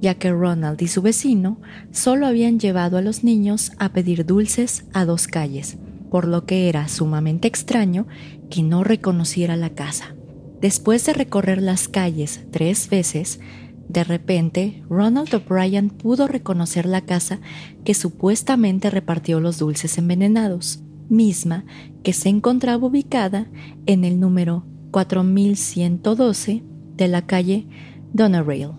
ya 0.00 0.14
que 0.14 0.30
Ronald 0.30 0.80
y 0.80 0.88
su 0.88 1.02
vecino 1.02 1.60
solo 1.90 2.26
habían 2.26 2.58
llevado 2.58 2.96
a 2.96 3.02
los 3.02 3.24
niños 3.24 3.72
a 3.78 3.92
pedir 3.92 4.24
dulces 4.24 4.84
a 4.92 5.04
dos 5.04 5.26
calles, 5.26 5.78
por 6.10 6.26
lo 6.26 6.46
que 6.46 6.68
era 6.68 6.88
sumamente 6.88 7.48
extraño 7.48 8.06
que 8.50 8.62
no 8.62 8.84
reconociera 8.84 9.56
la 9.56 9.70
casa. 9.70 10.14
Después 10.60 11.06
de 11.06 11.12
recorrer 11.12 11.62
las 11.62 11.88
calles 11.88 12.40
tres 12.50 12.90
veces, 12.90 13.40
de 13.88 14.04
repente 14.04 14.82
Ronald 14.88 15.34
O'Brien 15.34 15.90
pudo 15.90 16.26
reconocer 16.26 16.86
la 16.86 17.02
casa 17.02 17.40
que 17.84 17.94
supuestamente 17.94 18.90
repartió 18.90 19.40
los 19.40 19.58
dulces 19.58 19.96
envenenados, 19.98 20.80
misma 21.08 21.64
que 22.02 22.12
se 22.12 22.28
encontraba 22.28 22.86
ubicada 22.86 23.46
en 23.86 24.04
el 24.04 24.20
número 24.20 24.66
4112 24.90 26.62
de 26.96 27.08
la 27.08 27.26
calle 27.26 27.66
Donerail. 28.12 28.72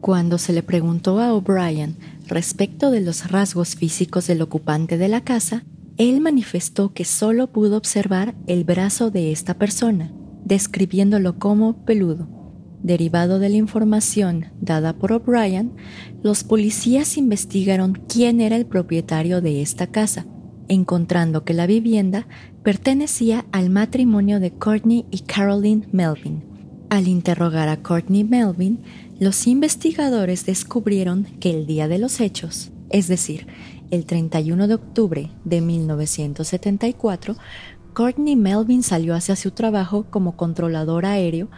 Cuando 0.00 0.38
se 0.38 0.52
le 0.52 0.62
preguntó 0.62 1.18
a 1.18 1.32
O'Brien 1.32 1.96
respecto 2.26 2.90
de 2.90 3.00
los 3.00 3.30
rasgos 3.30 3.74
físicos 3.74 4.26
del 4.26 4.42
ocupante 4.42 4.98
de 4.98 5.08
la 5.08 5.22
casa, 5.22 5.64
él 5.96 6.20
manifestó 6.20 6.92
que 6.92 7.04
solo 7.04 7.52
pudo 7.52 7.76
observar 7.76 8.34
el 8.46 8.64
brazo 8.64 9.10
de 9.10 9.30
esta 9.30 9.54
persona, 9.54 10.12
describiéndolo 10.44 11.38
como 11.38 11.84
peludo. 11.84 12.28
Derivado 12.82 13.38
de 13.38 13.48
la 13.48 13.56
información 13.56 14.46
dada 14.60 14.94
por 14.94 15.12
O'Brien, 15.12 15.72
los 16.22 16.44
policías 16.44 17.16
investigaron 17.16 18.02
quién 18.08 18.40
era 18.40 18.56
el 18.56 18.66
propietario 18.66 19.40
de 19.40 19.62
esta 19.62 19.86
casa, 19.86 20.26
encontrando 20.68 21.44
que 21.44 21.54
la 21.54 21.66
vivienda 21.66 22.26
pertenecía 22.62 23.46
al 23.52 23.70
matrimonio 23.70 24.40
de 24.40 24.50
Courtney 24.50 25.06
y 25.10 25.20
Caroline 25.20 25.86
Melvin. 25.92 26.42
Al 26.90 27.08
interrogar 27.08 27.68
a 27.68 27.82
Courtney 27.82 28.24
Melvin, 28.24 28.80
los 29.18 29.46
investigadores 29.46 30.44
descubrieron 30.44 31.24
que 31.40 31.50
el 31.50 31.66
día 31.66 31.88
de 31.88 31.98
los 31.98 32.20
hechos, 32.20 32.72
es 32.90 33.08
decir, 33.08 33.46
el 33.90 34.06
31 34.06 34.68
de 34.68 34.74
octubre 34.74 35.30
de 35.44 35.60
1974, 35.60 37.36
Courtney 37.94 38.34
Melvin 38.34 38.82
salió 38.82 39.14
hacia 39.14 39.36
su 39.36 39.52
trabajo 39.52 40.06
como 40.10 40.36
controlador 40.36 41.06
aéreo 41.06 41.48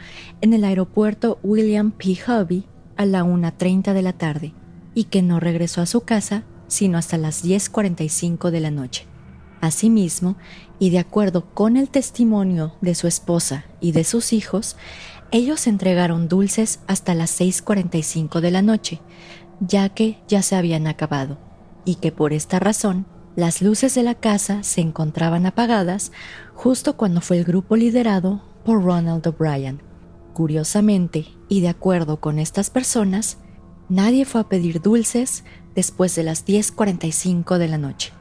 en 0.43 0.53
el 0.53 0.65
aeropuerto 0.65 1.39
William 1.43 1.93
P. 1.93 2.15
Hobby 2.17 2.65
a 2.97 3.07
la 3.07 3.25
1.30 3.25 3.95
de 3.95 4.03
la 4.03 4.13
tarde 4.13 4.53
y 4.95 5.05
que 5.05 5.23
no 5.23 5.41
regresó 5.41 5.81
a 5.81 5.87
su 5.87 6.03
casa 6.03 6.45
sino 6.69 6.99
hasta 6.99 7.17
las 7.17 7.45
10.45 7.45 8.51
de 8.51 8.61
la 8.61 8.71
noche. 8.71 9.07
Asimismo, 9.61 10.37
y 10.79 10.91
de 10.91 10.99
acuerdo 10.99 11.47
con 11.55 11.77
el 11.77 11.89
testimonio 11.89 12.75
de 12.81 12.95
su 12.95 13.07
esposa 13.07 13.65
y 13.81 13.93
de 13.93 14.05
sus 14.05 14.33
hijos, 14.33 14.77
ellos 15.31 15.67
entregaron 15.67 16.29
dulces 16.29 16.81
hasta 16.87 17.15
las 17.15 17.41
6.45 17.41 18.41
de 18.41 18.51
la 18.51 18.63
noche, 18.63 19.01
ya 19.61 19.89
que 19.89 20.19
ya 20.29 20.43
se 20.43 20.57
habían 20.57 20.87
acabado 20.87 21.46
y 21.87 21.95
que 21.95 22.13
por 22.13 22.35
esta 22.35 22.59
razón 22.59 23.07
las 23.37 23.63
luces 23.63 23.95
de 23.95 24.03
la 24.03 24.15
casa 24.15 24.63
se 24.63 24.83
encontraban 24.83 25.47
apagadas 25.47 26.13
justo 26.55 26.97
cuando 26.97 27.23
fue 27.23 27.39
el 27.39 27.45
grupo 27.45 27.77
liderado 27.77 28.43
por 28.65 28.83
Ronald 28.83 29.27
O'Brien. 29.27 29.81
Curiosamente, 30.35 31.27
y 31.49 31.63
de 31.63 31.69
acuerdo 31.69 32.21
con 32.21 32.39
estas 32.39 32.69
personas, 32.69 33.39
nadie 33.89 34.25
fue 34.25 34.43
a 34.43 34.49
pedir 34.49 34.83
dulces 34.83 35.45
después 35.75 36.15
de 36.15 36.25
las 36.25 36.47
10.45 36.47 37.59
de 37.59 37.69
la 37.69 37.79
noche. 37.79 38.13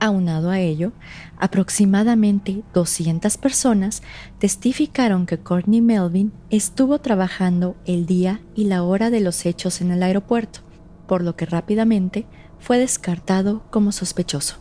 Aunado 0.00 0.50
a 0.50 0.58
ello, 0.58 0.92
aproximadamente 1.38 2.62
200 2.72 3.36
personas 3.36 4.02
testificaron 4.38 5.26
que 5.26 5.38
Courtney 5.38 5.80
Melvin 5.80 6.32
estuvo 6.48 7.00
trabajando 7.00 7.76
el 7.84 8.06
día 8.06 8.40
y 8.54 8.64
la 8.64 8.82
hora 8.82 9.10
de 9.10 9.20
los 9.20 9.44
hechos 9.44 9.80
en 9.80 9.90
el 9.90 10.02
aeropuerto, 10.02 10.60
por 11.06 11.22
lo 11.22 11.36
que 11.36 11.46
rápidamente 11.46 12.26
fue 12.60 12.78
descartado 12.78 13.62
como 13.70 13.92
sospechoso. 13.92 14.56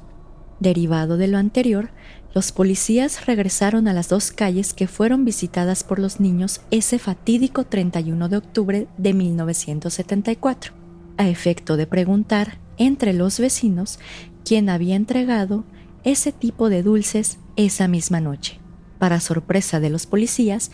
Derivado 0.60 1.18
de 1.18 1.28
lo 1.28 1.38
anterior, 1.38 1.92
los 2.34 2.52
policías 2.52 3.26
regresaron 3.26 3.88
a 3.88 3.94
las 3.94 4.10
dos 4.10 4.32
calles 4.32 4.74
que 4.74 4.88
fueron 4.88 5.26
visitadas 5.26 5.84
por 5.84 6.00
los 6.00 6.20
niños 6.20 6.62
ese 6.70 7.00
fatídico 7.00 7.66
31 7.66 8.30
de 8.30 8.38
octubre 8.38 8.88
de 8.98 9.14
1974, 9.14 10.74
a 11.18 11.28
efecto 11.28 11.76
de 11.76 11.88
preguntar 11.88 12.60
entre 12.78 13.14
los 13.14 13.40
vecinos 13.40 14.00
quién 14.46 14.70
había 14.70 14.96
entregado 14.96 15.66
ese 16.04 16.32
tipo 16.32 16.70
de 16.70 16.84
dulces 16.84 17.40
esa 17.56 17.88
misma 17.88 18.22
noche. 18.22 18.60
Para 19.00 19.20
sorpresa 19.20 19.80
de 19.80 19.90
los 19.90 20.06
policías, 20.06 20.72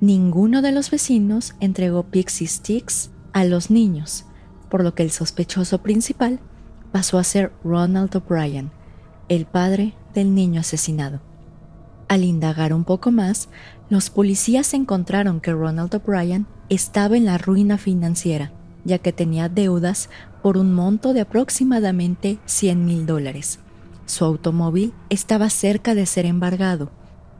ninguno 0.00 0.60
de 0.60 0.72
los 0.72 0.90
vecinos 0.90 1.54
entregó 1.60 2.04
Pixie 2.04 2.48
Sticks 2.48 3.10
a 3.32 3.44
los 3.44 3.70
niños, 3.70 4.24
por 4.70 4.82
lo 4.82 4.94
que 4.94 5.02
el 5.02 5.10
sospechoso 5.10 5.82
principal 5.82 6.40
pasó 6.96 7.18
a 7.18 7.24
ser 7.24 7.52
Ronald 7.62 8.16
O'Brien, 8.16 8.70
el 9.28 9.44
padre 9.44 9.92
del 10.14 10.34
niño 10.34 10.62
asesinado. 10.62 11.20
Al 12.08 12.24
indagar 12.24 12.72
un 12.72 12.84
poco 12.84 13.12
más, 13.12 13.50
los 13.90 14.08
policías 14.08 14.72
encontraron 14.72 15.42
que 15.42 15.52
Ronald 15.52 15.94
O'Brien 15.94 16.46
estaba 16.70 17.18
en 17.18 17.26
la 17.26 17.36
ruina 17.36 17.76
financiera, 17.76 18.50
ya 18.86 18.96
que 18.96 19.12
tenía 19.12 19.50
deudas 19.50 20.08
por 20.42 20.56
un 20.56 20.72
monto 20.72 21.12
de 21.12 21.20
aproximadamente 21.20 22.38
100 22.46 22.86
mil 22.86 23.04
dólares. 23.04 23.58
Su 24.06 24.24
automóvil 24.24 24.94
estaba 25.10 25.50
cerca 25.50 25.94
de 25.94 26.06
ser 26.06 26.24
embargado 26.24 26.90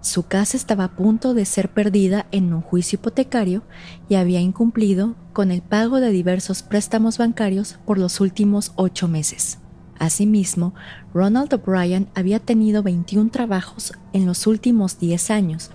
su 0.07 0.23
casa 0.23 0.57
estaba 0.57 0.85
a 0.85 0.93
punto 0.93 1.35
de 1.35 1.45
ser 1.45 1.69
perdida 1.69 2.27
en 2.31 2.55
un 2.55 2.61
juicio 2.61 2.97
hipotecario 2.97 3.65
y 4.09 4.15
había 4.15 4.41
incumplido 4.41 5.17
con 5.33 5.51
el 5.51 5.63
pago 5.63 5.99
de 5.99 6.11
diversos 6.11 6.63
préstamos 6.63 7.19
bancarios 7.19 7.79
por 7.85 7.99
los 7.99 8.21
últimos 8.21 8.73
ocho 8.77 9.09
meses. 9.09 9.59
Asimismo, 9.99 10.75
Ronald 11.13 11.53
O'Brien 11.55 12.09
había 12.15 12.39
tenido 12.39 12.85
21 12.85 13.31
trabajos 13.31 13.95
en 14.13 14.27
los 14.27 14.47
últimos 14.47 15.01
10 15.01 15.31
años 15.33 15.71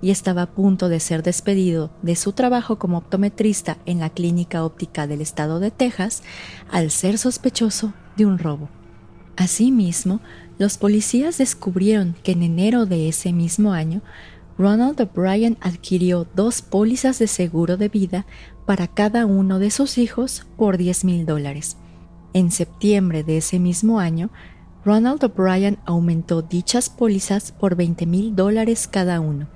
y 0.00 0.10
estaba 0.10 0.42
a 0.42 0.50
punto 0.50 0.88
de 0.88 1.00
ser 1.00 1.24
despedido 1.24 1.90
de 2.02 2.14
su 2.14 2.32
trabajo 2.32 2.78
como 2.78 2.98
optometrista 2.98 3.78
en 3.84 3.98
la 3.98 4.10
clínica 4.10 4.64
óptica 4.64 5.08
del 5.08 5.20
estado 5.20 5.58
de 5.58 5.72
Texas 5.72 6.22
al 6.70 6.92
ser 6.92 7.18
sospechoso 7.18 7.94
de 8.16 8.26
un 8.26 8.38
robo. 8.38 8.68
Asimismo, 9.36 10.20
los 10.58 10.78
policías 10.78 11.38
descubrieron 11.38 12.14
que 12.22 12.32
en 12.32 12.42
enero 12.42 12.86
de 12.86 13.08
ese 13.08 13.32
mismo 13.32 13.72
año, 13.72 14.02
Ronald 14.58 15.00
O'Brien 15.00 15.56
adquirió 15.60 16.26
dos 16.34 16.62
pólizas 16.62 17.18
de 17.18 17.26
seguro 17.26 17.76
de 17.76 17.88
vida 17.88 18.26
para 18.66 18.86
cada 18.86 19.26
uno 19.26 19.58
de 19.58 19.70
sus 19.70 19.98
hijos 19.98 20.46
por 20.56 20.76
10 20.76 21.04
mil 21.04 21.26
dólares. 21.26 21.76
En 22.34 22.50
septiembre 22.50 23.24
de 23.24 23.38
ese 23.38 23.58
mismo 23.58 23.98
año, 23.98 24.30
Ronald 24.84 25.24
O'Brien 25.24 25.78
aumentó 25.84 26.42
dichas 26.42 26.90
pólizas 26.90 27.52
por 27.52 27.76
20 27.76 28.06
mil 28.06 28.34
dólares 28.34 28.88
cada 28.88 29.20
uno. 29.20 29.48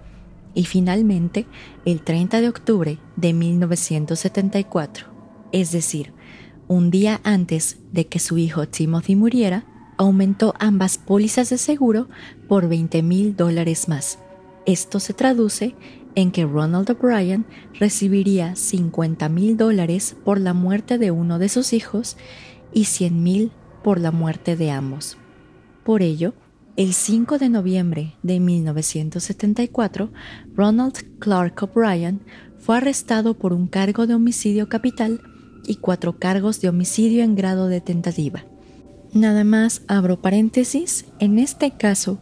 Y 0.54 0.64
finalmente, 0.64 1.46
el 1.84 2.00
30 2.02 2.40
de 2.40 2.48
octubre 2.48 2.98
de 3.16 3.32
1974, 3.32 5.06
es 5.52 5.72
decir, 5.72 6.12
un 6.68 6.90
día 6.90 7.20
antes 7.24 7.78
de 7.92 8.06
que 8.06 8.18
su 8.18 8.38
hijo 8.38 8.66
Timothy 8.66 9.16
muriera, 9.16 9.64
aumentó 9.96 10.54
ambas 10.58 10.98
pólizas 10.98 11.50
de 11.50 11.58
seguro 11.58 12.08
por 12.48 12.68
20 12.68 13.02
mil 13.02 13.36
dólares 13.36 13.88
más. 13.88 14.18
Esto 14.66 15.00
se 15.00 15.14
traduce 15.14 15.74
en 16.14 16.32
que 16.32 16.44
Ronald 16.44 16.90
O'Brien 16.90 17.44
recibiría 17.78 18.56
50 18.56 19.28
mil 19.28 19.56
dólares 19.56 20.16
por 20.24 20.40
la 20.40 20.54
muerte 20.54 20.98
de 20.98 21.10
uno 21.10 21.38
de 21.38 21.48
sus 21.48 21.72
hijos 21.72 22.16
y 22.72 22.84
100 22.86 23.22
mil 23.22 23.52
por 23.84 24.00
la 24.00 24.10
muerte 24.10 24.56
de 24.56 24.70
ambos. 24.70 25.18
Por 25.84 26.02
ello, 26.02 26.34
el 26.76 26.92
5 26.92 27.38
de 27.38 27.48
noviembre 27.48 28.14
de 28.22 28.40
1974, 28.40 30.10
Ronald 30.54 31.18
Clark 31.18 31.62
O'Brien 31.62 32.20
fue 32.58 32.78
arrestado 32.78 33.34
por 33.34 33.52
un 33.52 33.68
cargo 33.68 34.06
de 34.06 34.14
homicidio 34.14 34.68
capital 34.68 35.20
y 35.66 35.76
cuatro 35.76 36.18
cargos 36.18 36.60
de 36.60 36.68
homicidio 36.68 37.22
en 37.22 37.34
grado 37.34 37.68
de 37.68 37.80
tentativa. 37.80 38.44
Nada 39.16 39.44
más 39.44 39.80
abro 39.88 40.20
paréntesis, 40.20 41.06
en 41.20 41.38
este 41.38 41.70
caso, 41.70 42.20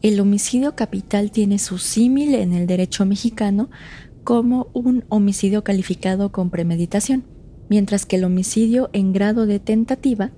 el 0.00 0.20
homicidio 0.20 0.76
capital 0.76 1.32
tiene 1.32 1.58
su 1.58 1.78
símil 1.78 2.36
en 2.36 2.52
el 2.52 2.68
derecho 2.68 3.04
mexicano 3.04 3.68
como 4.22 4.68
un 4.72 5.04
homicidio 5.08 5.64
calificado 5.64 6.30
con 6.30 6.50
premeditación, 6.50 7.24
mientras 7.68 8.06
que 8.06 8.14
el 8.14 8.22
homicidio 8.22 8.90
en 8.92 9.12
grado 9.12 9.46
de 9.46 9.58
tentativa 9.58 10.30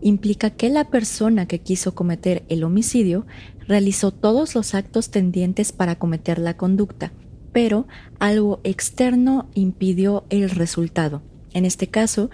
implica 0.00 0.50
que 0.50 0.70
la 0.70 0.88
persona 0.88 1.46
que 1.46 1.58
quiso 1.58 1.96
cometer 1.96 2.44
el 2.48 2.62
homicidio 2.62 3.26
realizó 3.66 4.12
todos 4.12 4.54
los 4.54 4.72
actos 4.72 5.10
tendientes 5.10 5.72
para 5.72 5.98
cometer 5.98 6.38
la 6.38 6.56
conducta, 6.56 7.12
pero 7.52 7.88
algo 8.20 8.60
externo 8.62 9.50
impidió 9.54 10.26
el 10.30 10.48
resultado. 10.48 11.22
En 11.54 11.64
este 11.64 11.88
caso, 11.88 12.30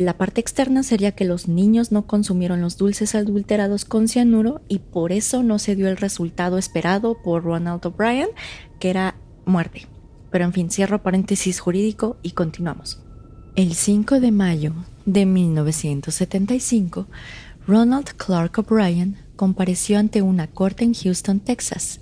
la 0.00 0.16
parte 0.16 0.40
externa 0.40 0.82
sería 0.82 1.12
que 1.12 1.24
los 1.24 1.48
niños 1.48 1.92
no 1.92 2.06
consumieron 2.06 2.60
los 2.60 2.76
dulces 2.76 3.14
adulterados 3.14 3.84
con 3.84 4.08
cianuro 4.08 4.62
y 4.68 4.78
por 4.78 5.12
eso 5.12 5.42
no 5.42 5.58
se 5.58 5.76
dio 5.76 5.88
el 5.88 5.96
resultado 5.96 6.58
esperado 6.58 7.20
por 7.22 7.44
Ronald 7.44 7.84
O'Brien, 7.84 8.28
que 8.78 8.90
era 8.90 9.16
muerte. 9.44 9.86
Pero 10.30 10.44
en 10.44 10.52
fin, 10.52 10.70
cierro 10.70 11.02
paréntesis 11.02 11.60
jurídico 11.60 12.16
y 12.22 12.32
continuamos. 12.32 13.02
El 13.56 13.74
5 13.74 14.20
de 14.20 14.30
mayo 14.30 14.74
de 15.06 15.26
1975, 15.26 17.06
Ronald 17.66 18.08
Clark 18.16 18.58
O'Brien 18.58 19.16
compareció 19.36 19.98
ante 19.98 20.22
una 20.22 20.46
corte 20.46 20.84
en 20.84 20.94
Houston, 20.94 21.40
Texas, 21.40 22.00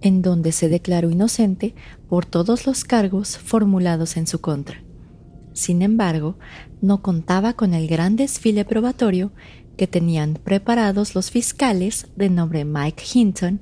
en 0.00 0.22
donde 0.22 0.52
se 0.52 0.68
declaró 0.68 1.10
inocente 1.10 1.74
por 2.08 2.26
todos 2.26 2.66
los 2.66 2.84
cargos 2.84 3.38
formulados 3.38 4.16
en 4.16 4.26
su 4.26 4.40
contra. 4.40 4.82
Sin 5.54 5.82
embargo, 5.82 6.36
no 6.84 7.02
contaba 7.02 7.54
con 7.54 7.74
el 7.74 7.88
gran 7.88 8.16
desfile 8.16 8.64
probatorio 8.64 9.32
que 9.76 9.86
tenían 9.86 10.34
preparados 10.34 11.14
los 11.14 11.30
fiscales 11.30 12.06
de 12.14 12.30
nombre 12.30 12.64
Mike 12.64 13.02
Hinton 13.12 13.60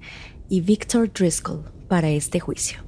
y 0.49 0.61
Victor 0.61 1.11
Driscoll 1.11 1.65
para 1.89 2.11
este 2.11 2.41
juicio. 2.41 2.81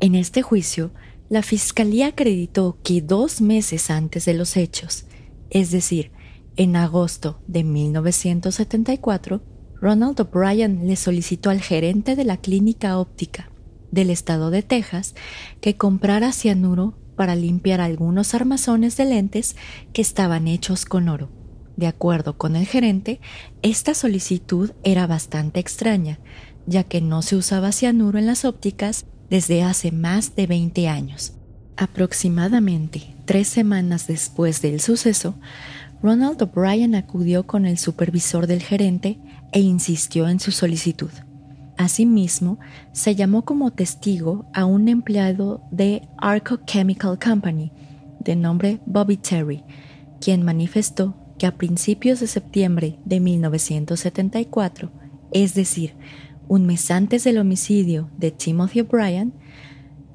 En 0.00 0.14
este 0.14 0.42
juicio, 0.42 0.92
la 1.28 1.42
Fiscalía 1.42 2.08
acreditó 2.08 2.78
que 2.82 3.02
dos 3.02 3.40
meses 3.40 3.90
antes 3.90 4.24
de 4.24 4.34
los 4.34 4.56
hechos, 4.56 5.06
es 5.50 5.70
decir, 5.70 6.12
en 6.56 6.76
agosto 6.76 7.40
de 7.46 7.64
1974, 7.64 9.42
Ronald 9.80 10.20
O'Brien 10.20 10.86
le 10.86 10.96
solicitó 10.96 11.50
al 11.50 11.60
gerente 11.60 12.14
de 12.14 12.24
la 12.24 12.36
clínica 12.36 12.98
óptica 12.98 13.50
del 13.90 14.10
estado 14.10 14.50
de 14.50 14.62
Texas 14.62 15.14
que 15.60 15.76
comprara 15.76 16.32
cianuro 16.32 16.94
para 17.22 17.36
limpiar 17.36 17.80
algunos 17.80 18.34
armazones 18.34 18.96
de 18.96 19.04
lentes 19.04 19.54
que 19.92 20.02
estaban 20.02 20.48
hechos 20.48 20.84
con 20.84 21.08
oro. 21.08 21.30
De 21.76 21.86
acuerdo 21.86 22.36
con 22.36 22.56
el 22.56 22.66
gerente, 22.66 23.20
esta 23.62 23.94
solicitud 23.94 24.72
era 24.82 25.06
bastante 25.06 25.60
extraña, 25.60 26.18
ya 26.66 26.82
que 26.82 27.00
no 27.00 27.22
se 27.22 27.36
usaba 27.36 27.70
cianuro 27.70 28.18
en 28.18 28.26
las 28.26 28.44
ópticas 28.44 29.06
desde 29.30 29.62
hace 29.62 29.92
más 29.92 30.34
de 30.34 30.48
20 30.48 30.88
años. 30.88 31.34
Aproximadamente 31.76 33.14
tres 33.24 33.46
semanas 33.46 34.08
después 34.08 34.60
del 34.60 34.80
suceso, 34.80 35.36
Ronald 36.02 36.42
O'Brien 36.42 36.96
acudió 36.96 37.46
con 37.46 37.66
el 37.66 37.78
supervisor 37.78 38.48
del 38.48 38.64
gerente 38.64 39.20
e 39.52 39.60
insistió 39.60 40.28
en 40.28 40.40
su 40.40 40.50
solicitud. 40.50 41.12
Asimismo, 41.76 42.58
se 42.92 43.14
llamó 43.14 43.44
como 43.44 43.70
testigo 43.70 44.46
a 44.52 44.64
un 44.64 44.88
empleado 44.88 45.62
de 45.70 46.02
Arco 46.18 46.58
Chemical 46.66 47.18
Company, 47.18 47.72
de 48.20 48.36
nombre 48.36 48.80
Bobby 48.86 49.16
Terry, 49.16 49.64
quien 50.20 50.42
manifestó 50.42 51.16
que 51.38 51.46
a 51.46 51.56
principios 51.56 52.20
de 52.20 52.26
septiembre 52.26 52.98
de 53.04 53.20
1974, 53.20 54.90
es 55.32 55.54
decir, 55.54 55.94
un 56.46 56.66
mes 56.66 56.90
antes 56.90 57.24
del 57.24 57.38
homicidio 57.38 58.10
de 58.18 58.30
Timothy 58.30 58.80
O'Brien, 58.80 59.32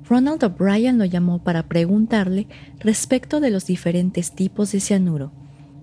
Ronald 0.08 0.44
O'Brien 0.44 0.98
lo 0.98 1.06
llamó 1.06 1.44
para 1.44 1.64
preguntarle 1.64 2.48
respecto 2.80 3.40
de 3.40 3.50
los 3.50 3.66
diferentes 3.66 4.32
tipos 4.32 4.72
de 4.72 4.80
cianuro, 4.80 5.34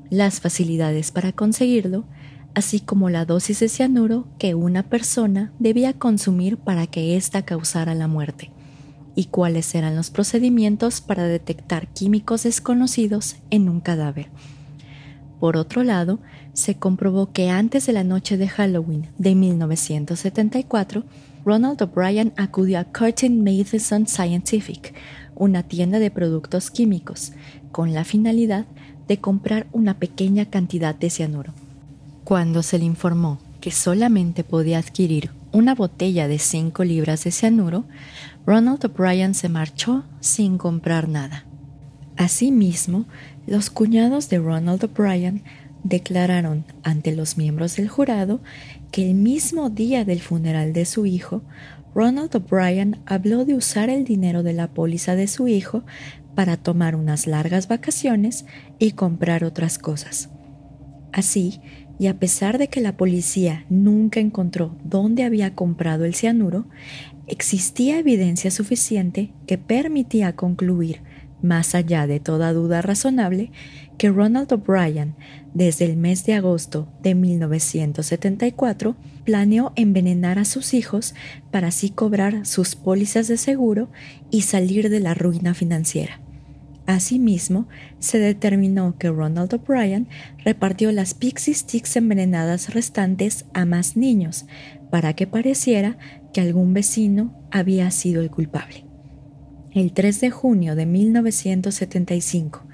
las 0.08 0.40
facilidades 0.40 1.10
para 1.10 1.32
conseguirlo, 1.32 2.04
así 2.54 2.80
como 2.80 3.10
la 3.10 3.24
dosis 3.24 3.60
de 3.60 3.68
cianuro 3.68 4.26
que 4.38 4.54
una 4.54 4.84
persona 4.84 5.52
debía 5.58 5.92
consumir 5.92 6.56
para 6.56 6.86
que 6.86 7.16
ésta 7.16 7.42
causara 7.42 7.94
la 7.94 8.08
muerte, 8.08 8.50
y 9.14 9.26
cuáles 9.26 9.74
eran 9.74 9.96
los 9.96 10.10
procedimientos 10.10 11.00
para 11.00 11.24
detectar 11.24 11.88
químicos 11.88 12.44
desconocidos 12.44 13.36
en 13.50 13.68
un 13.68 13.80
cadáver. 13.80 14.28
Por 15.40 15.56
otro 15.56 15.82
lado, 15.82 16.20
se 16.52 16.76
comprobó 16.76 17.32
que 17.32 17.50
antes 17.50 17.86
de 17.86 17.92
la 17.92 18.04
noche 18.04 18.36
de 18.36 18.48
Halloween 18.48 19.08
de 19.18 19.34
1974, 19.34 21.04
Ronald 21.44 21.82
O'Brien 21.82 22.32
acudió 22.36 22.78
a 22.78 22.84
Curtin 22.84 23.44
Matheson 23.44 24.06
Scientific, 24.06 24.94
una 25.34 25.64
tienda 25.64 25.98
de 25.98 26.10
productos 26.10 26.70
químicos, 26.70 27.32
con 27.72 27.92
la 27.92 28.04
finalidad 28.04 28.66
de 29.08 29.18
comprar 29.18 29.66
una 29.72 29.98
pequeña 29.98 30.46
cantidad 30.46 30.94
de 30.94 31.10
cianuro. 31.10 31.52
Cuando 32.24 32.62
se 32.62 32.78
le 32.78 32.86
informó 32.86 33.38
que 33.60 33.70
solamente 33.70 34.44
podía 34.44 34.78
adquirir 34.78 35.30
una 35.52 35.74
botella 35.74 36.26
de 36.26 36.38
5 36.38 36.82
libras 36.82 37.22
de 37.24 37.30
cianuro, 37.30 37.84
Ronald 38.46 38.84
O'Brien 38.84 39.34
se 39.34 39.50
marchó 39.50 40.04
sin 40.20 40.56
comprar 40.56 41.08
nada. 41.08 41.44
Asimismo, 42.16 43.04
los 43.46 43.68
cuñados 43.68 44.30
de 44.30 44.38
Ronald 44.38 44.84
O'Brien 44.84 45.42
declararon 45.82 46.64
ante 46.82 47.14
los 47.14 47.36
miembros 47.36 47.76
del 47.76 47.88
jurado 47.88 48.40
que 48.90 49.10
el 49.10 49.14
mismo 49.16 49.68
día 49.68 50.06
del 50.06 50.20
funeral 50.20 50.72
de 50.72 50.86
su 50.86 51.04
hijo, 51.04 51.42
Ronald 51.94 52.34
O'Brien 52.34 53.00
habló 53.04 53.44
de 53.44 53.54
usar 53.54 53.90
el 53.90 54.04
dinero 54.04 54.42
de 54.42 54.54
la 54.54 54.68
póliza 54.68 55.14
de 55.14 55.28
su 55.28 55.46
hijo 55.46 55.84
para 56.34 56.56
tomar 56.56 56.96
unas 56.96 57.26
largas 57.26 57.68
vacaciones 57.68 58.46
y 58.78 58.92
comprar 58.92 59.44
otras 59.44 59.78
cosas. 59.78 60.30
Así, 61.12 61.60
y 61.98 62.08
a 62.08 62.18
pesar 62.18 62.58
de 62.58 62.68
que 62.68 62.80
la 62.80 62.96
policía 62.96 63.64
nunca 63.68 64.20
encontró 64.20 64.76
dónde 64.84 65.24
había 65.24 65.54
comprado 65.54 66.04
el 66.04 66.14
cianuro, 66.14 66.66
existía 67.26 67.98
evidencia 67.98 68.50
suficiente 68.50 69.32
que 69.46 69.58
permitía 69.58 70.34
concluir, 70.34 71.02
más 71.42 71.74
allá 71.74 72.06
de 72.06 72.20
toda 72.20 72.52
duda 72.52 72.82
razonable, 72.82 73.50
que 73.98 74.10
Ronald 74.10 74.52
O'Brien, 74.52 75.14
desde 75.52 75.84
el 75.84 75.96
mes 75.96 76.24
de 76.24 76.34
agosto 76.34 76.88
de 77.02 77.14
1974, 77.14 78.96
planeó 79.24 79.72
envenenar 79.76 80.38
a 80.38 80.44
sus 80.44 80.74
hijos 80.74 81.14
para 81.50 81.68
así 81.68 81.90
cobrar 81.90 82.44
sus 82.46 82.74
pólizas 82.76 83.28
de 83.28 83.36
seguro 83.36 83.88
y 84.30 84.42
salir 84.42 84.90
de 84.90 85.00
la 85.00 85.14
ruina 85.14 85.54
financiera. 85.54 86.23
Asimismo, 86.86 87.66
se 87.98 88.18
determinó 88.18 88.98
que 88.98 89.08
Ronald 89.08 89.54
O'Brien 89.54 90.06
repartió 90.44 90.92
las 90.92 91.14
Pixie 91.14 91.54
Sticks 91.54 91.96
envenenadas 91.96 92.74
restantes 92.74 93.46
a 93.54 93.64
más 93.64 93.96
niños 93.96 94.44
para 94.90 95.14
que 95.14 95.26
pareciera 95.26 95.96
que 96.32 96.42
algún 96.42 96.74
vecino 96.74 97.34
había 97.50 97.90
sido 97.90 98.20
el 98.20 98.30
culpable. 98.30 98.84
El 99.72 99.92
3 99.92 100.20
de 100.20 100.30
junio 100.30 100.76
de 100.76 100.86
1975, 100.86 102.64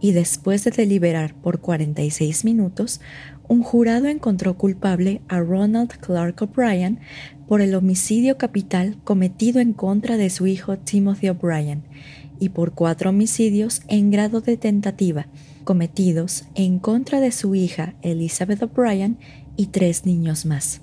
y 0.00 0.12
después 0.12 0.64
de 0.64 0.72
deliberar 0.72 1.34
por 1.34 1.60
46 1.60 2.44
minutos, 2.44 3.00
un 3.48 3.62
jurado 3.62 4.08
encontró 4.08 4.58
culpable 4.58 5.22
a 5.28 5.40
Ronald 5.40 5.92
Clark 5.98 6.42
O'Brien 6.42 7.00
por 7.46 7.60
el 7.60 7.74
homicidio 7.74 8.38
capital 8.38 8.98
cometido 9.04 9.60
en 9.60 9.72
contra 9.72 10.16
de 10.16 10.30
su 10.30 10.46
hijo 10.46 10.78
Timothy 10.78 11.28
O'Brien 11.28 11.84
y 12.42 12.48
por 12.48 12.72
cuatro 12.72 13.10
homicidios 13.10 13.82
en 13.86 14.10
grado 14.10 14.40
de 14.40 14.56
tentativa 14.56 15.28
cometidos 15.62 16.44
en 16.56 16.80
contra 16.80 17.20
de 17.20 17.30
su 17.30 17.54
hija 17.54 17.94
Elizabeth 18.02 18.64
O'Brien 18.64 19.16
y 19.56 19.66
tres 19.66 20.06
niños 20.06 20.44
más. 20.44 20.80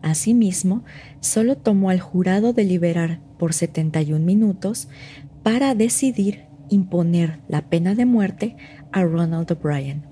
Asimismo, 0.00 0.84
solo 1.20 1.58
tomó 1.58 1.90
al 1.90 2.00
jurado 2.00 2.54
deliberar 2.54 3.20
por 3.38 3.52
71 3.52 4.24
minutos 4.24 4.88
para 5.42 5.74
decidir 5.74 6.46
imponer 6.70 7.40
la 7.48 7.68
pena 7.68 7.94
de 7.94 8.06
muerte 8.06 8.56
a 8.90 9.02
Ronald 9.02 9.52
O'Brien. 9.52 10.04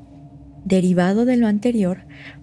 Derivado 0.66 1.24
de 1.24 1.38
lo 1.38 1.46
anterior, 1.46 2.00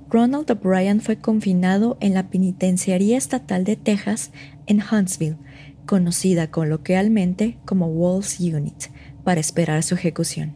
Ronald 0.10 0.50
O'Brien 0.50 1.02
fue 1.02 1.17
confinado 1.17 1.98
en 2.00 2.15
la 2.15 2.30
Penitenciaría 2.30 3.15
Estatal 3.15 3.63
de 3.63 3.76
Texas 3.76 4.32
en 4.65 4.82
Huntsville, 4.82 5.38
conocida 5.86 6.50
coloquialmente 6.50 7.58
como 7.65 7.88
Walls 7.88 8.39
Unit, 8.39 8.86
para 9.24 9.39
esperar 9.39 9.84
su 9.84 9.96
ejecución. 9.96 10.56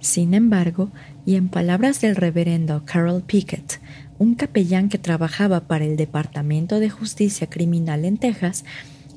Sin 0.00 0.34
embargo, 0.34 0.90
y 1.24 1.36
en 1.36 1.48
palabras 1.48 2.00
del 2.00 2.16
reverendo 2.16 2.82
Carol 2.84 3.22
Pickett, 3.22 3.80
un 4.18 4.34
capellán 4.34 4.88
que 4.88 4.98
trabajaba 4.98 5.66
para 5.66 5.84
el 5.84 5.96
Departamento 5.96 6.80
de 6.80 6.90
Justicia 6.90 7.48
Criminal 7.48 8.04
en 8.04 8.18
Texas, 8.18 8.64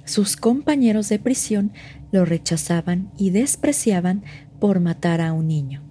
sus 0.04 0.36
compañeros 0.38 1.10
de 1.10 1.20
prisión 1.20 1.72
lo 2.12 2.26
rechazaban 2.26 3.10
y 3.18 3.32
despreciaban 3.32 4.24
por 4.60 4.80
matar 4.80 5.22
a 5.22 5.34
un 5.34 5.48
niño. 5.48 5.82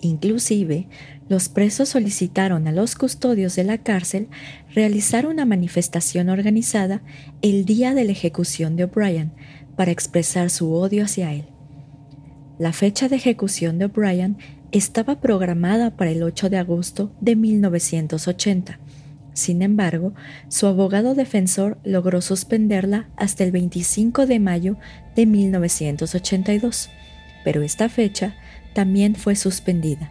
Inclusive, 0.00 0.86
los 1.28 1.48
presos 1.48 1.88
solicitaron 1.90 2.68
a 2.68 2.72
los 2.72 2.96
custodios 2.96 3.56
de 3.56 3.64
la 3.64 3.78
cárcel 3.78 4.28
realizar 4.74 5.26
una 5.26 5.46
manifestación 5.46 6.28
organizada 6.28 7.02
el 7.40 7.64
día 7.64 7.94
de 7.94 8.04
la 8.04 8.12
ejecución 8.12 8.76
de 8.76 8.84
O'Brien 8.84 9.32
para 9.76 9.90
expresar 9.90 10.50
su 10.50 10.72
odio 10.74 11.04
hacia 11.04 11.32
él. 11.32 11.46
La 12.58 12.72
fecha 12.72 13.08
de 13.08 13.16
ejecución 13.16 13.78
de 13.78 13.86
O'Brien 13.86 14.36
estaba 14.70 15.20
programada 15.20 15.96
para 15.96 16.10
el 16.10 16.22
8 16.22 16.50
de 16.50 16.58
agosto 16.58 17.12
de 17.20 17.36
1980. 17.36 18.78
Sin 19.32 19.62
embargo, 19.62 20.14
su 20.48 20.66
abogado 20.66 21.14
defensor 21.14 21.78
logró 21.84 22.20
suspenderla 22.20 23.08
hasta 23.16 23.44
el 23.44 23.50
25 23.50 24.26
de 24.26 24.38
mayo 24.38 24.76
de 25.16 25.26
1982, 25.26 26.90
pero 27.44 27.62
esta 27.62 27.88
fecha 27.88 28.36
también 28.74 29.16
fue 29.16 29.34
suspendida. 29.34 30.10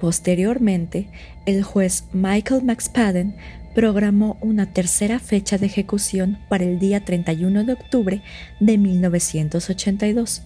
Posteriormente, 0.00 1.08
el 1.44 1.62
juez 1.62 2.04
Michael 2.12 2.64
McSpadden 2.64 3.36
programó 3.74 4.38
una 4.40 4.72
tercera 4.72 5.18
fecha 5.18 5.58
de 5.58 5.66
ejecución 5.66 6.38
para 6.48 6.64
el 6.64 6.78
día 6.78 7.04
31 7.04 7.64
de 7.64 7.74
octubre 7.74 8.22
de 8.60 8.78
1982, 8.78 10.42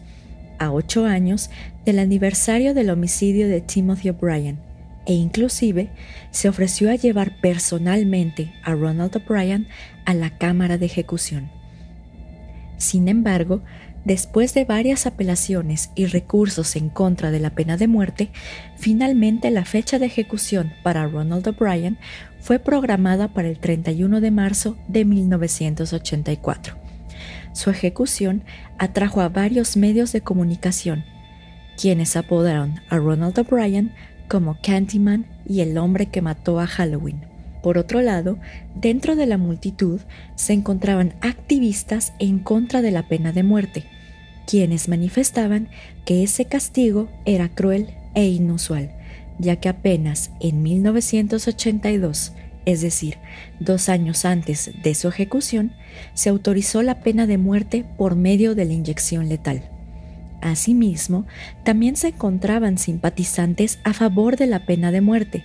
a 0.58 0.72
ocho 0.72 1.06
años 1.06 1.50
del 1.84 2.00
aniversario 2.00 2.74
del 2.74 2.90
homicidio 2.90 3.48
de 3.48 3.60
Timothy 3.60 4.10
O'Brien, 4.10 4.58
e 5.06 5.14
inclusive 5.14 5.90
se 6.32 6.48
ofreció 6.48 6.90
a 6.90 6.96
llevar 6.96 7.40
personalmente 7.40 8.52
a 8.64 8.74
Ronald 8.74 9.16
O'Brien 9.16 9.68
a 10.04 10.14
la 10.14 10.36
cámara 10.36 10.78
de 10.78 10.86
ejecución. 10.86 11.48
Sin 12.76 13.06
embargo, 13.08 13.62
Después 14.04 14.52
de 14.52 14.66
varias 14.66 15.06
apelaciones 15.06 15.90
y 15.94 16.04
recursos 16.06 16.76
en 16.76 16.90
contra 16.90 17.30
de 17.30 17.40
la 17.40 17.50
pena 17.50 17.78
de 17.78 17.88
muerte, 17.88 18.30
finalmente 18.76 19.50
la 19.50 19.64
fecha 19.64 19.98
de 19.98 20.06
ejecución 20.06 20.74
para 20.82 21.06
Ronald 21.06 21.48
O'Brien 21.48 21.98
fue 22.38 22.58
programada 22.58 23.28
para 23.28 23.48
el 23.48 23.58
31 23.58 24.20
de 24.20 24.30
marzo 24.30 24.76
de 24.88 25.06
1984. 25.06 26.76
Su 27.54 27.70
ejecución 27.70 28.44
atrajo 28.78 29.22
a 29.22 29.30
varios 29.30 29.76
medios 29.78 30.12
de 30.12 30.20
comunicación, 30.20 31.04
quienes 31.80 32.16
apodaron 32.16 32.80
a 32.90 32.98
Ronald 32.98 33.38
O'Brien 33.38 33.94
como 34.28 34.58
Candyman 34.62 35.26
y 35.46 35.60
el 35.60 35.78
hombre 35.78 36.06
que 36.06 36.20
mató 36.20 36.60
a 36.60 36.66
Halloween. 36.66 37.33
Por 37.64 37.78
otro 37.78 38.02
lado, 38.02 38.36
dentro 38.74 39.16
de 39.16 39.24
la 39.24 39.38
multitud 39.38 39.98
se 40.34 40.52
encontraban 40.52 41.14
activistas 41.22 42.12
en 42.18 42.38
contra 42.38 42.82
de 42.82 42.90
la 42.90 43.08
pena 43.08 43.32
de 43.32 43.42
muerte, 43.42 43.86
quienes 44.46 44.86
manifestaban 44.86 45.68
que 46.04 46.22
ese 46.22 46.44
castigo 46.44 47.08
era 47.24 47.48
cruel 47.48 47.94
e 48.14 48.26
inusual, 48.26 48.90
ya 49.38 49.56
que 49.56 49.70
apenas 49.70 50.30
en 50.40 50.62
1982, 50.62 52.34
es 52.66 52.82
decir, 52.82 53.16
dos 53.60 53.88
años 53.88 54.26
antes 54.26 54.70
de 54.82 54.94
su 54.94 55.08
ejecución, 55.08 55.72
se 56.12 56.28
autorizó 56.28 56.82
la 56.82 57.00
pena 57.00 57.26
de 57.26 57.38
muerte 57.38 57.86
por 57.96 58.14
medio 58.14 58.54
de 58.54 58.66
la 58.66 58.74
inyección 58.74 59.30
letal. 59.30 59.73
Asimismo, 60.44 61.24
también 61.64 61.96
se 61.96 62.08
encontraban 62.08 62.76
simpatizantes 62.76 63.78
a 63.82 63.94
favor 63.94 64.36
de 64.36 64.46
la 64.46 64.66
pena 64.66 64.92
de 64.92 65.00
muerte, 65.00 65.42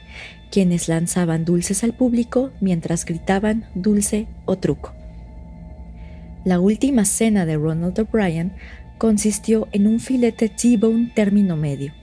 quienes 0.52 0.90
lanzaban 0.90 1.46
dulces 1.46 1.86
al 1.86 1.94
público 1.94 2.52
mientras 2.60 3.06
gritaban 3.06 3.70
dulce 3.76 4.28
o 4.44 4.58
truco. 4.58 4.94
La 6.44 6.60
última 6.60 7.06
cena 7.06 7.46
de 7.46 7.56
Ronald 7.56 7.98
O'Brien 7.98 8.52
consistió 8.98 9.70
en 9.72 9.88
un 9.88 10.02
filete 10.02 10.50
T-bone 10.50 11.14
término 11.16 11.56
medio, 11.56 11.94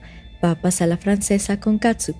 papas 0.41 0.81
a 0.81 0.87
la 0.87 0.97
francesa 0.97 1.59
con 1.59 1.77
catsup, 1.77 2.17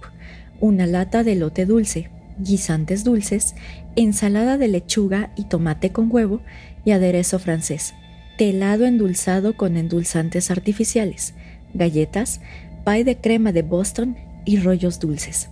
una 0.59 0.85
lata 0.85 1.23
de 1.23 1.37
lote 1.37 1.65
dulce, 1.65 2.11
guisantes 2.37 3.03
dulces, 3.03 3.55
ensalada 3.95 4.59
de 4.59 4.67
lechuga 4.67 5.31
y 5.35 5.45
tomate 5.45 5.91
con 5.91 6.11
huevo 6.11 6.41
y 6.85 6.91
aderezo 6.91 7.39
francés, 7.39 7.95
telado 8.38 8.86
endulzado 8.86 9.58
con 9.58 9.78
endulzantes 9.78 10.52
artificiales, 10.52 11.34
galletas, 11.73 12.39
pie 12.86 13.04
de 13.04 13.17
crema 13.17 13.52
de 13.52 13.63
Boston 13.63 14.15
y 14.45 14.58
rollos 14.58 15.00
dulces. 15.00 15.50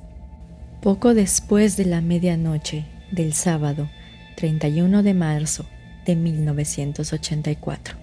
Poco 0.82 1.16
después 1.16 1.78
de 1.78 1.86
la 1.86 2.02
medianoche 2.02 2.86
del 3.12 3.34
sábado 3.34 3.90
31 4.38 5.02
de 5.02 5.14
marzo 5.16 5.66
de 6.06 6.16
1984, 6.16 7.98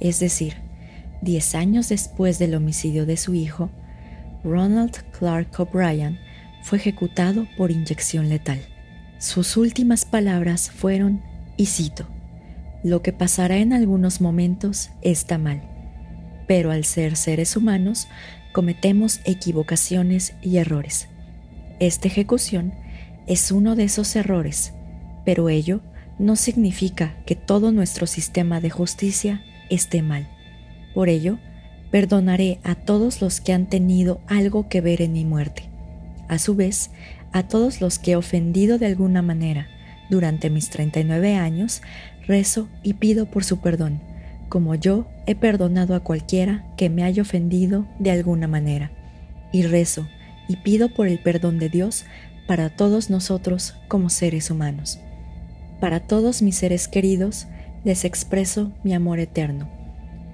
es 0.00 0.20
decir, 0.20 0.56
diez 1.22 1.54
años 1.54 1.88
después 1.88 2.38
del 2.38 2.54
homicidio 2.54 3.06
de 3.06 3.16
su 3.16 3.34
hijo, 3.34 3.70
Ronald 4.44 4.96
Clark 5.18 5.58
O'Brien 5.58 6.18
fue 6.62 6.78
ejecutado 6.78 7.46
por 7.56 7.70
inyección 7.70 8.28
letal. 8.28 8.60
Sus 9.18 9.56
últimas 9.56 10.04
palabras 10.04 10.70
fueron, 10.70 11.22
y 11.56 11.66
cito, 11.66 12.06
lo 12.82 13.02
que 13.02 13.12
pasará 13.12 13.58
en 13.58 13.72
algunos 13.72 14.20
momentos 14.20 14.90
está 15.02 15.38
mal, 15.38 15.62
pero 16.46 16.70
al 16.70 16.84
ser 16.84 17.16
seres 17.16 17.56
humanos 17.56 18.08
cometemos 18.52 19.20
equivocaciones 19.24 20.34
y 20.42 20.56
errores. 20.56 21.08
Esta 21.78 22.08
ejecución 22.08 22.74
es 23.26 23.52
uno 23.52 23.76
de 23.76 23.84
esos 23.84 24.16
errores, 24.16 24.72
pero 25.24 25.48
ello 25.48 25.80
no 26.18 26.36
significa 26.36 27.14
que 27.26 27.36
todo 27.36 27.72
nuestro 27.72 28.06
sistema 28.06 28.60
de 28.60 28.70
justicia 28.70 29.42
esté 29.70 30.02
mal. 30.02 30.28
Por 30.94 31.08
ello, 31.08 31.38
perdonaré 31.90 32.58
a 32.62 32.74
todos 32.74 33.20
los 33.20 33.40
que 33.40 33.52
han 33.52 33.66
tenido 33.66 34.20
algo 34.26 34.68
que 34.68 34.80
ver 34.80 35.02
en 35.02 35.12
mi 35.12 35.24
muerte. 35.24 35.64
A 36.28 36.38
su 36.38 36.54
vez, 36.54 36.90
a 37.32 37.44
todos 37.44 37.80
los 37.80 37.98
que 37.98 38.12
he 38.12 38.16
ofendido 38.16 38.78
de 38.78 38.86
alguna 38.86 39.22
manera 39.22 39.68
durante 40.10 40.50
mis 40.50 40.70
39 40.70 41.36
años, 41.36 41.82
rezo 42.30 42.68
y 42.84 42.94
pido 42.94 43.26
por 43.26 43.42
su 43.42 43.58
perdón, 43.58 44.00
como 44.48 44.76
yo 44.76 45.06
he 45.26 45.34
perdonado 45.34 45.96
a 45.96 46.00
cualquiera 46.00 46.64
que 46.76 46.88
me 46.88 47.02
haya 47.02 47.22
ofendido 47.22 47.86
de 47.98 48.12
alguna 48.12 48.46
manera. 48.46 48.92
Y 49.52 49.64
rezo 49.64 50.06
y 50.48 50.56
pido 50.56 50.94
por 50.94 51.08
el 51.08 51.18
perdón 51.18 51.58
de 51.58 51.68
Dios 51.68 52.04
para 52.46 52.70
todos 52.70 53.10
nosotros 53.10 53.74
como 53.88 54.10
seres 54.10 54.48
humanos. 54.50 55.00
Para 55.80 55.98
todos 55.98 56.40
mis 56.40 56.56
seres 56.56 56.86
queridos, 56.86 57.48
les 57.84 58.04
expreso 58.04 58.72
mi 58.84 58.94
amor 58.94 59.18
eterno. 59.18 59.68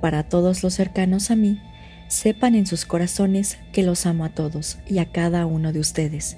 Para 0.02 0.22
todos 0.24 0.62
los 0.62 0.74
cercanos 0.74 1.30
a 1.30 1.36
mí, 1.36 1.60
sepan 2.08 2.54
en 2.54 2.66
sus 2.66 2.84
corazones 2.84 3.56
que 3.72 3.82
los 3.82 4.04
amo 4.04 4.26
a 4.26 4.34
todos 4.34 4.78
y 4.86 4.98
a 4.98 5.06
cada 5.06 5.46
uno 5.46 5.72
de 5.72 5.80
ustedes. 5.80 6.36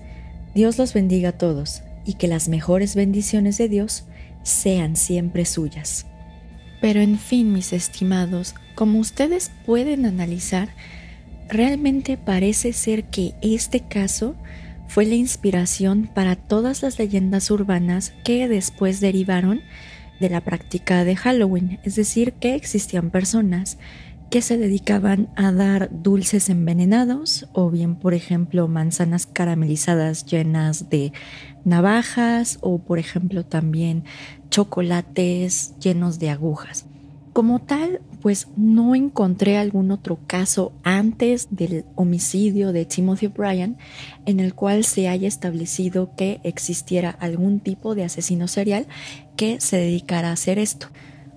Dios 0.55 0.79
los 0.79 0.95
bendiga 0.95 1.31
a 1.31 1.39
todos 1.39 1.83
y 2.05 2.15
que 2.15 2.29
las 2.29 2.49
mejores 2.49 2.95
bendiciones 2.95 3.59
de 3.59 3.69
Dios 3.69 4.05
sean 4.49 4.97
siempre 4.97 5.45
suyas. 5.45 6.07
Pero 6.81 7.01
en 7.01 7.19
fin, 7.19 7.53
mis 7.53 7.73
estimados, 7.73 8.55
como 8.75 8.99
ustedes 8.99 9.51
pueden 9.67 10.07
analizar, 10.07 10.69
realmente 11.49 12.17
parece 12.17 12.73
ser 12.73 13.05
que 13.05 13.35
este 13.43 13.81
caso 13.81 14.37
fue 14.87 15.05
la 15.05 15.17
inspiración 15.17 16.09
para 16.13 16.37
todas 16.37 16.83
las 16.83 16.99
leyendas 16.99 17.51
urbanas 17.51 18.13
que 18.25 18.49
después 18.49 19.01
derivaron 19.01 19.61
de 20.21 20.31
la 20.31 20.41
práctica 20.41 21.05
de 21.05 21.17
Halloween, 21.17 21.79
es 21.85 21.95
decir, 21.95 22.33
que 22.33 22.55
existían 22.55 23.11
personas 23.11 23.79
que 24.31 24.43
se 24.43 24.59
dedicaban 24.59 25.29
a 25.37 25.53
dar 25.53 25.89
dulces 25.91 26.51
envenenados 26.51 27.49
o 27.53 27.71
bien, 27.71 27.97
por 27.97 28.15
ejemplo, 28.15 28.69
manzanas 28.69 29.27
caramelizadas 29.27 30.27
llenas 30.27 30.91
de 30.91 31.13
navajas 31.65 32.59
o, 32.61 32.79
por 32.79 32.99
ejemplo, 32.99 33.45
también 33.45 34.05
chocolates 34.51 35.75
llenos 35.79 36.19
de 36.19 36.31
agujas. 36.31 36.87
Como 37.33 37.61
tal, 37.61 38.01
pues 38.21 38.49
no 38.57 38.95
encontré 38.95 39.59
algún 39.59 39.91
otro 39.91 40.19
caso 40.27 40.73
antes 40.83 41.49
del 41.51 41.85
homicidio 41.95 42.73
de 42.73 42.85
Timothy 42.85 43.27
O'Brien 43.27 43.77
en 44.27 44.41
el 44.41 44.55
cual 44.55 44.85
se 44.85 45.09
haya 45.09 45.29
establecido 45.29 46.17
que 46.17 46.41
existiera 46.43 47.11
algún 47.11 47.61
tipo 47.61 47.95
de 47.95 48.05
asesino 48.05 48.49
serial 48.49 48.87
que 49.37 49.61
se 49.61 49.77
dedicara 49.77 50.31
a 50.31 50.33
hacer 50.33 50.59
esto. 50.59 50.89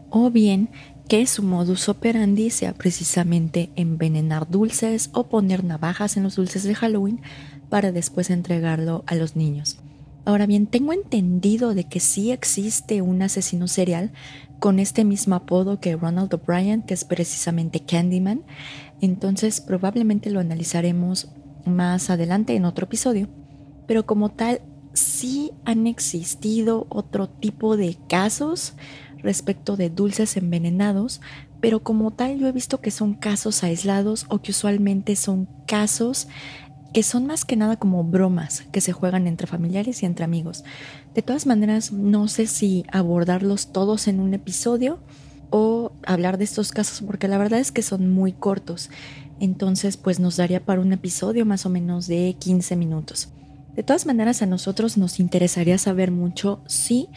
O 0.10 0.32
bien 0.32 0.69
que 1.12 1.28
su 1.28 1.43
modus 1.43 1.89
operandi 1.89 2.52
sea 2.52 2.74
precisamente 2.74 3.69
envenenar 3.76 4.50
dulces 4.50 5.10
o 5.12 5.28
poner 5.28 5.65
navajas 5.65 6.15
en 6.15 6.24
los 6.24 6.38
dulces 6.38 6.63
de 6.63 6.74
Halloween 6.74 7.19
para 7.67 7.91
después 7.91 8.30
entregarlo 8.30 9.04
a 9.08 9.15
los 9.15 9.36
niños. 9.36 9.80
Ahora 10.24 10.45
bien, 10.45 10.67
tengo 10.67 10.93
entendido 10.93 11.74
de 11.74 11.84
que 11.84 12.00
sí 12.00 12.32
existe 12.32 13.02
un 13.02 13.21
asesino 13.21 13.67
serial 13.67 14.13
con 14.62 14.80
este 14.80 15.04
mismo 15.04 15.36
apodo 15.36 15.82
que 15.82 15.97
Ronald 15.97 16.34
O'Brien, 16.34 16.82
que 16.82 16.93
es 16.93 17.04
precisamente 17.04 17.82
Candyman. 17.82 18.43
Entonces 19.02 19.60
probablemente 19.60 20.30
lo 20.30 20.39
analizaremos 20.39 21.30
más 21.65 22.10
adelante 22.10 22.56
en 22.56 22.63
otro 22.63 22.86
episodio. 22.86 23.28
Pero 23.86 24.06
como 24.06 24.30
tal, 24.30 24.62
sí 24.93 25.52
han 25.65 25.88
existido 25.88 26.88
otro 26.89 27.28
tipo 27.28 27.76
de 27.76 27.97
casos 28.08 28.76
respecto 29.23 29.77
de 29.77 29.89
dulces 29.89 30.38
envenenados, 30.38 31.21
pero 31.60 31.81
como 31.81 32.12
tal 32.12 32.38
yo 32.38 32.47
he 32.47 32.51
visto 32.51 32.81
que 32.81 32.91
son 32.91 33.13
casos 33.13 33.63
aislados 33.63 34.25
o 34.29 34.41
que 34.41 34.51
usualmente 34.51 35.15
son 35.15 35.47
casos 35.67 36.27
que 36.93 37.03
son 37.03 37.25
más 37.25 37.45
que 37.45 37.55
nada 37.55 37.77
como 37.77 38.03
bromas 38.03 38.63
que 38.71 38.81
se 38.81 38.91
juegan 38.91 39.27
entre 39.27 39.47
familiares 39.47 40.03
y 40.03 40.05
entre 40.05 40.25
amigos. 40.25 40.63
De 41.15 41.21
todas 41.21 41.45
maneras, 41.45 41.93
no 41.93 42.27
sé 42.27 42.47
si 42.47 42.86
abordarlos 42.91 43.71
todos 43.71 44.07
en 44.07 44.19
un 44.19 44.34
episodio 44.34 44.99
o 45.51 45.93
hablar 46.05 46.38
de 46.38 46.43
estos 46.43 46.71
casos 46.71 47.01
porque 47.05 47.27
la 47.27 47.38
verdad 47.38 47.60
es 47.60 47.71
que 47.71 47.81
son 47.81 48.10
muy 48.10 48.34
cortos. 48.34 48.89
Entonces, 49.39 49.97
pues 49.97 50.19
nos 50.19 50.38
daría 50.38 50.65
para 50.65 50.81
un 50.81 50.93
episodio 50.93 51.45
más 51.45 51.65
o 51.65 51.69
menos 51.69 52.07
de 52.07 52.36
15 52.38 52.75
minutos. 52.75 53.29
De 53.75 53.84
todas 53.84 54.05
maneras, 54.05 54.41
a 54.41 54.45
nosotros 54.45 54.97
nos 54.97 55.19
interesaría 55.19 55.77
saber 55.77 56.12
mucho 56.12 56.62
si 56.67 57.07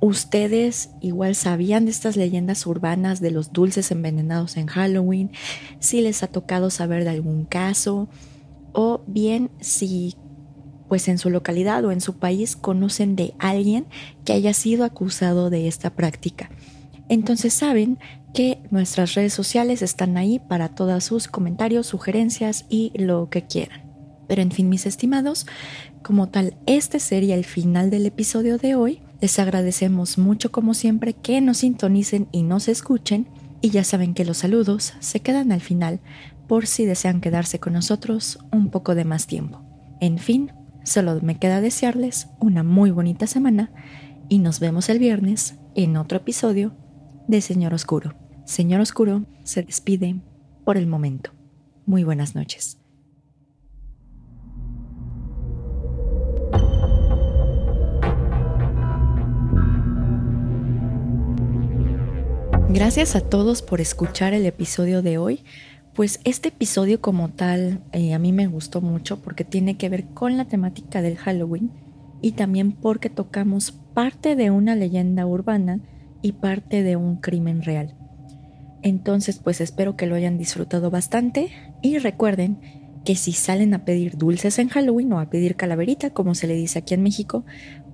ustedes 0.00 0.90
igual 1.00 1.34
sabían 1.34 1.86
de 1.86 1.90
estas 1.90 2.16
leyendas 2.16 2.66
urbanas 2.66 3.20
de 3.20 3.30
los 3.30 3.52
dulces 3.52 3.90
envenenados 3.90 4.56
en 4.56 4.66
Halloween, 4.66 5.30
si 5.78 6.00
les 6.00 6.22
ha 6.22 6.26
tocado 6.26 6.70
saber 6.70 7.04
de 7.04 7.10
algún 7.10 7.44
caso, 7.44 8.08
o 8.72 9.02
bien 9.06 9.50
si 9.60 10.16
pues 10.88 11.08
en 11.08 11.18
su 11.18 11.30
localidad 11.30 11.84
o 11.84 11.90
en 11.90 12.00
su 12.00 12.18
país 12.18 12.56
conocen 12.56 13.16
de 13.16 13.34
alguien 13.38 13.86
que 14.24 14.32
haya 14.32 14.52
sido 14.54 14.84
acusado 14.84 15.50
de 15.50 15.66
esta 15.66 15.90
práctica. 15.90 16.50
Entonces 17.08 17.54
saben 17.54 17.98
que 18.34 18.58
nuestras 18.70 19.14
redes 19.14 19.32
sociales 19.32 19.82
están 19.82 20.16
ahí 20.16 20.38
para 20.38 20.68
todos 20.68 21.04
sus 21.04 21.28
comentarios, 21.28 21.86
sugerencias 21.86 22.66
y 22.68 22.92
lo 22.94 23.30
que 23.30 23.46
quieran. 23.46 23.82
Pero 24.28 24.42
en 24.42 24.50
fin, 24.50 24.68
mis 24.68 24.86
estimados, 24.86 25.46
como 26.02 26.28
tal, 26.28 26.56
este 26.66 26.98
sería 26.98 27.36
el 27.36 27.44
final 27.44 27.90
del 27.90 28.06
episodio 28.06 28.58
de 28.58 28.74
hoy. 28.74 29.00
Les 29.20 29.38
agradecemos 29.38 30.18
mucho 30.18 30.52
como 30.52 30.74
siempre 30.74 31.14
que 31.14 31.40
nos 31.40 31.58
sintonicen 31.58 32.28
y 32.32 32.42
nos 32.42 32.68
escuchen. 32.68 33.28
Y 33.62 33.70
ya 33.70 33.84
saben 33.84 34.14
que 34.14 34.24
los 34.24 34.38
saludos 34.38 34.92
se 35.00 35.20
quedan 35.20 35.50
al 35.50 35.60
final 35.60 36.00
por 36.46 36.66
si 36.66 36.84
desean 36.84 37.20
quedarse 37.20 37.58
con 37.58 37.72
nosotros 37.72 38.38
un 38.52 38.70
poco 38.70 38.94
de 38.94 39.04
más 39.04 39.26
tiempo. 39.26 39.62
En 40.00 40.18
fin, 40.18 40.52
solo 40.84 41.18
me 41.22 41.38
queda 41.38 41.60
desearles 41.60 42.28
una 42.38 42.62
muy 42.62 42.90
bonita 42.90 43.26
semana 43.26 43.72
y 44.28 44.38
nos 44.38 44.60
vemos 44.60 44.88
el 44.88 44.98
viernes 44.98 45.56
en 45.74 45.96
otro 45.96 46.18
episodio 46.18 46.76
de 47.26 47.40
Señor 47.40 47.74
Oscuro. 47.74 48.14
Señor 48.44 48.80
Oscuro 48.80 49.24
se 49.42 49.62
despide 49.62 50.20
por 50.64 50.76
el 50.76 50.86
momento. 50.86 51.32
Muy 51.86 52.04
buenas 52.04 52.34
noches. 52.34 52.78
Gracias 62.76 63.16
a 63.16 63.22
todos 63.22 63.62
por 63.62 63.80
escuchar 63.80 64.34
el 64.34 64.44
episodio 64.44 65.00
de 65.00 65.16
hoy. 65.16 65.42
Pues 65.94 66.20
este 66.24 66.48
episodio 66.50 67.00
como 67.00 67.30
tal 67.30 67.80
eh, 67.92 68.12
a 68.12 68.18
mí 68.18 68.34
me 68.34 68.48
gustó 68.48 68.82
mucho 68.82 69.22
porque 69.22 69.44
tiene 69.44 69.78
que 69.78 69.88
ver 69.88 70.04
con 70.08 70.36
la 70.36 70.44
temática 70.44 71.00
del 71.00 71.16
Halloween 71.16 71.70
y 72.20 72.32
también 72.32 72.72
porque 72.72 73.08
tocamos 73.08 73.72
parte 73.72 74.36
de 74.36 74.50
una 74.50 74.74
leyenda 74.74 75.24
urbana 75.24 75.80
y 76.20 76.32
parte 76.32 76.82
de 76.82 76.96
un 76.96 77.16
crimen 77.16 77.62
real. 77.62 77.96
Entonces 78.82 79.38
pues 79.38 79.62
espero 79.62 79.96
que 79.96 80.06
lo 80.06 80.14
hayan 80.14 80.36
disfrutado 80.36 80.90
bastante 80.90 81.48
y 81.80 81.96
recuerden 81.96 82.58
que 83.06 83.14
si 83.14 83.32
salen 83.32 83.72
a 83.72 83.86
pedir 83.86 84.18
dulces 84.18 84.58
en 84.58 84.68
Halloween 84.68 85.14
o 85.14 85.20
a 85.20 85.30
pedir 85.30 85.56
calaverita 85.56 86.10
como 86.10 86.34
se 86.34 86.46
le 86.46 86.54
dice 86.54 86.80
aquí 86.80 86.92
en 86.92 87.04
México, 87.04 87.46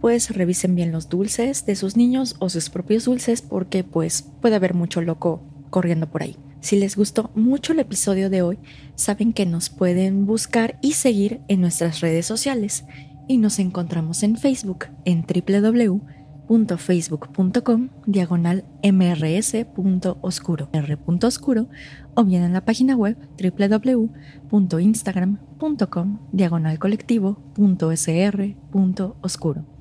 pues 0.02 0.36
revisen 0.36 0.74
bien 0.74 0.92
los 0.92 1.08
dulces 1.08 1.64
de 1.64 1.76
sus 1.76 1.96
niños 1.96 2.34
o 2.40 2.50
sus 2.50 2.68
propios 2.70 3.04
dulces 3.04 3.40
porque 3.40 3.84
pues 3.84 4.28
puede 4.40 4.56
haber 4.56 4.74
mucho 4.74 5.00
loco 5.00 5.44
corriendo 5.70 6.10
por 6.10 6.24
ahí. 6.24 6.36
Si 6.60 6.76
les 6.76 6.96
gustó 6.96 7.30
mucho 7.36 7.72
el 7.72 7.78
episodio 7.78 8.28
de 8.28 8.42
hoy, 8.42 8.58
saben 8.96 9.32
que 9.32 9.46
nos 9.46 9.70
pueden 9.70 10.26
buscar 10.26 10.76
y 10.82 10.94
seguir 10.94 11.40
en 11.46 11.60
nuestras 11.60 12.00
redes 12.00 12.26
sociales 12.26 12.84
y 13.28 13.38
nos 13.38 13.60
encontramos 13.60 14.24
en 14.24 14.36
Facebook 14.36 14.86
en 15.04 15.24
www.facebook.com 15.24 17.90
diagonal 18.04 18.64
mrs.oscuro 18.82 20.68
r.oscuro 20.72 21.68
o 22.14 22.24
bien 22.24 22.42
en 22.42 22.52
la 22.52 22.64
página 22.64 22.96
web 22.96 23.16
www.instagram.com 23.40 26.18
diagonal 26.32 26.80
colectivo.sr.oscuro. 26.80 29.71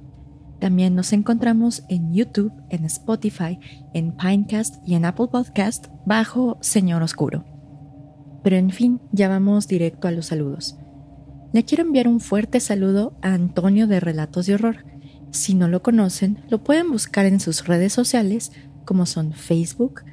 También 0.61 0.93
nos 0.93 1.11
encontramos 1.11 1.83
en 1.89 2.13
YouTube, 2.13 2.53
en 2.69 2.85
Spotify, 2.85 3.59
en 3.95 4.15
Pinecast 4.15 4.75
y 4.87 4.93
en 4.93 5.05
Apple 5.05 5.29
Podcast 5.31 5.87
bajo 6.05 6.59
Señor 6.61 7.01
Oscuro. 7.01 7.43
Pero 8.43 8.57
en 8.57 8.69
fin, 8.69 9.01
ya 9.11 9.27
vamos 9.27 9.67
directo 9.67 10.07
a 10.07 10.11
los 10.11 10.27
saludos. 10.27 10.77
Le 11.51 11.65
quiero 11.65 11.83
enviar 11.83 12.07
un 12.07 12.19
fuerte 12.19 12.59
saludo 12.59 13.17
a 13.23 13.33
Antonio 13.33 13.87
de 13.87 13.99
Relatos 13.99 14.45
de 14.45 14.53
Horror. 14.53 14.85
Si 15.31 15.55
no 15.55 15.67
lo 15.67 15.81
conocen, 15.81 16.43
lo 16.47 16.63
pueden 16.63 16.91
buscar 16.91 17.25
en 17.25 17.39
sus 17.39 17.65
redes 17.65 17.91
sociales 17.91 18.51
como 18.85 19.07
son 19.07 19.33
Facebook, 19.33 20.03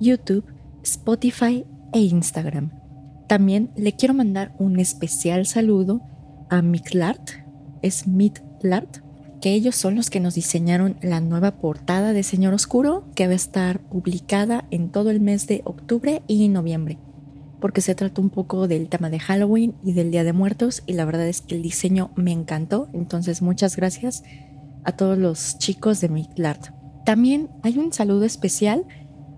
YouTube, 0.00 0.46
Spotify 0.82 1.66
e 1.92 2.00
Instagram. 2.00 2.72
También 3.28 3.72
le 3.76 3.92
quiero 3.92 4.14
mandar 4.14 4.54
un 4.58 4.80
especial 4.80 5.44
saludo 5.44 6.00
a 6.48 6.62
Miklart, 6.62 7.28
es 7.82 8.08
Miklart, 8.08 9.02
que 9.40 9.52
ellos 9.52 9.76
son 9.76 9.94
los 9.94 10.10
que 10.10 10.20
nos 10.20 10.34
diseñaron 10.34 10.96
la 11.00 11.20
nueva 11.20 11.52
portada 11.60 12.12
de 12.12 12.22
Señor 12.22 12.54
Oscuro, 12.54 13.04
que 13.14 13.26
va 13.26 13.32
a 13.32 13.36
estar 13.36 13.80
publicada 13.80 14.66
en 14.70 14.90
todo 14.90 15.10
el 15.10 15.20
mes 15.20 15.46
de 15.46 15.62
octubre 15.64 16.22
y 16.26 16.48
noviembre, 16.48 16.98
porque 17.60 17.80
se 17.80 17.94
trata 17.94 18.20
un 18.20 18.30
poco 18.30 18.68
del 18.68 18.88
tema 18.88 19.10
de 19.10 19.20
Halloween 19.20 19.74
y 19.84 19.92
del 19.92 20.10
Día 20.10 20.24
de 20.24 20.32
Muertos, 20.32 20.82
y 20.86 20.94
la 20.94 21.04
verdad 21.04 21.28
es 21.28 21.40
que 21.40 21.54
el 21.54 21.62
diseño 21.62 22.10
me 22.16 22.32
encantó, 22.32 22.88
entonces 22.92 23.42
muchas 23.42 23.76
gracias 23.76 24.24
a 24.84 24.92
todos 24.92 25.18
los 25.18 25.58
chicos 25.58 26.00
de 26.00 26.08
Midlard. 26.08 26.72
También 27.04 27.48
hay 27.62 27.78
un 27.78 27.92
saludo 27.92 28.24
especial 28.24 28.84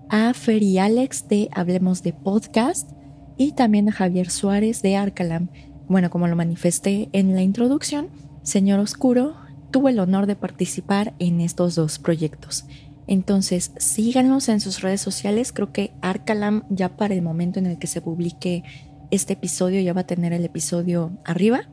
a 0.09 0.33
Fer 0.33 0.61
y 0.63 0.77
Alex 0.77 1.27
de 1.27 1.49
Hablemos 1.53 2.03
de 2.03 2.13
Podcast 2.13 2.91
y 3.37 3.53
también 3.53 3.89
a 3.89 3.93
Javier 3.93 4.29
Suárez 4.29 4.81
de 4.81 4.97
Arcalam. 4.97 5.49
Bueno, 5.87 6.09
como 6.09 6.27
lo 6.27 6.35
manifesté 6.35 7.09
en 7.13 7.33
la 7.33 7.43
introducción, 7.43 8.09
Señor 8.43 8.79
Oscuro 8.79 9.35
tuve 9.71 9.91
el 9.91 9.99
honor 9.99 10.27
de 10.27 10.35
participar 10.35 11.13
en 11.19 11.41
estos 11.41 11.75
dos 11.75 11.97
proyectos. 11.97 12.65
Entonces, 13.07 13.71
síganos 13.77 14.47
en 14.47 14.61
sus 14.61 14.81
redes 14.81 15.01
sociales. 15.01 15.51
Creo 15.51 15.73
que 15.73 15.93
Arcalam 16.01 16.63
ya 16.69 16.95
para 16.95 17.13
el 17.13 17.21
momento 17.21 17.59
en 17.59 17.65
el 17.65 17.79
que 17.79 17.87
se 17.87 18.01
publique 18.01 18.63
este 19.09 19.33
episodio 19.33 19.81
ya 19.81 19.93
va 19.93 20.01
a 20.01 20.07
tener 20.07 20.33
el 20.33 20.45
episodio 20.45 21.11
arriba. 21.25 21.69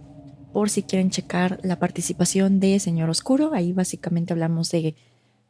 Por 0.53 0.71
si 0.71 0.83
quieren 0.83 1.11
checar 1.11 1.61
la 1.63 1.79
participación 1.79 2.59
de 2.59 2.81
Señor 2.81 3.11
Oscuro. 3.11 3.53
Ahí 3.55 3.73
básicamente 3.73 4.33
hablamos 4.33 4.71
de 4.71 4.97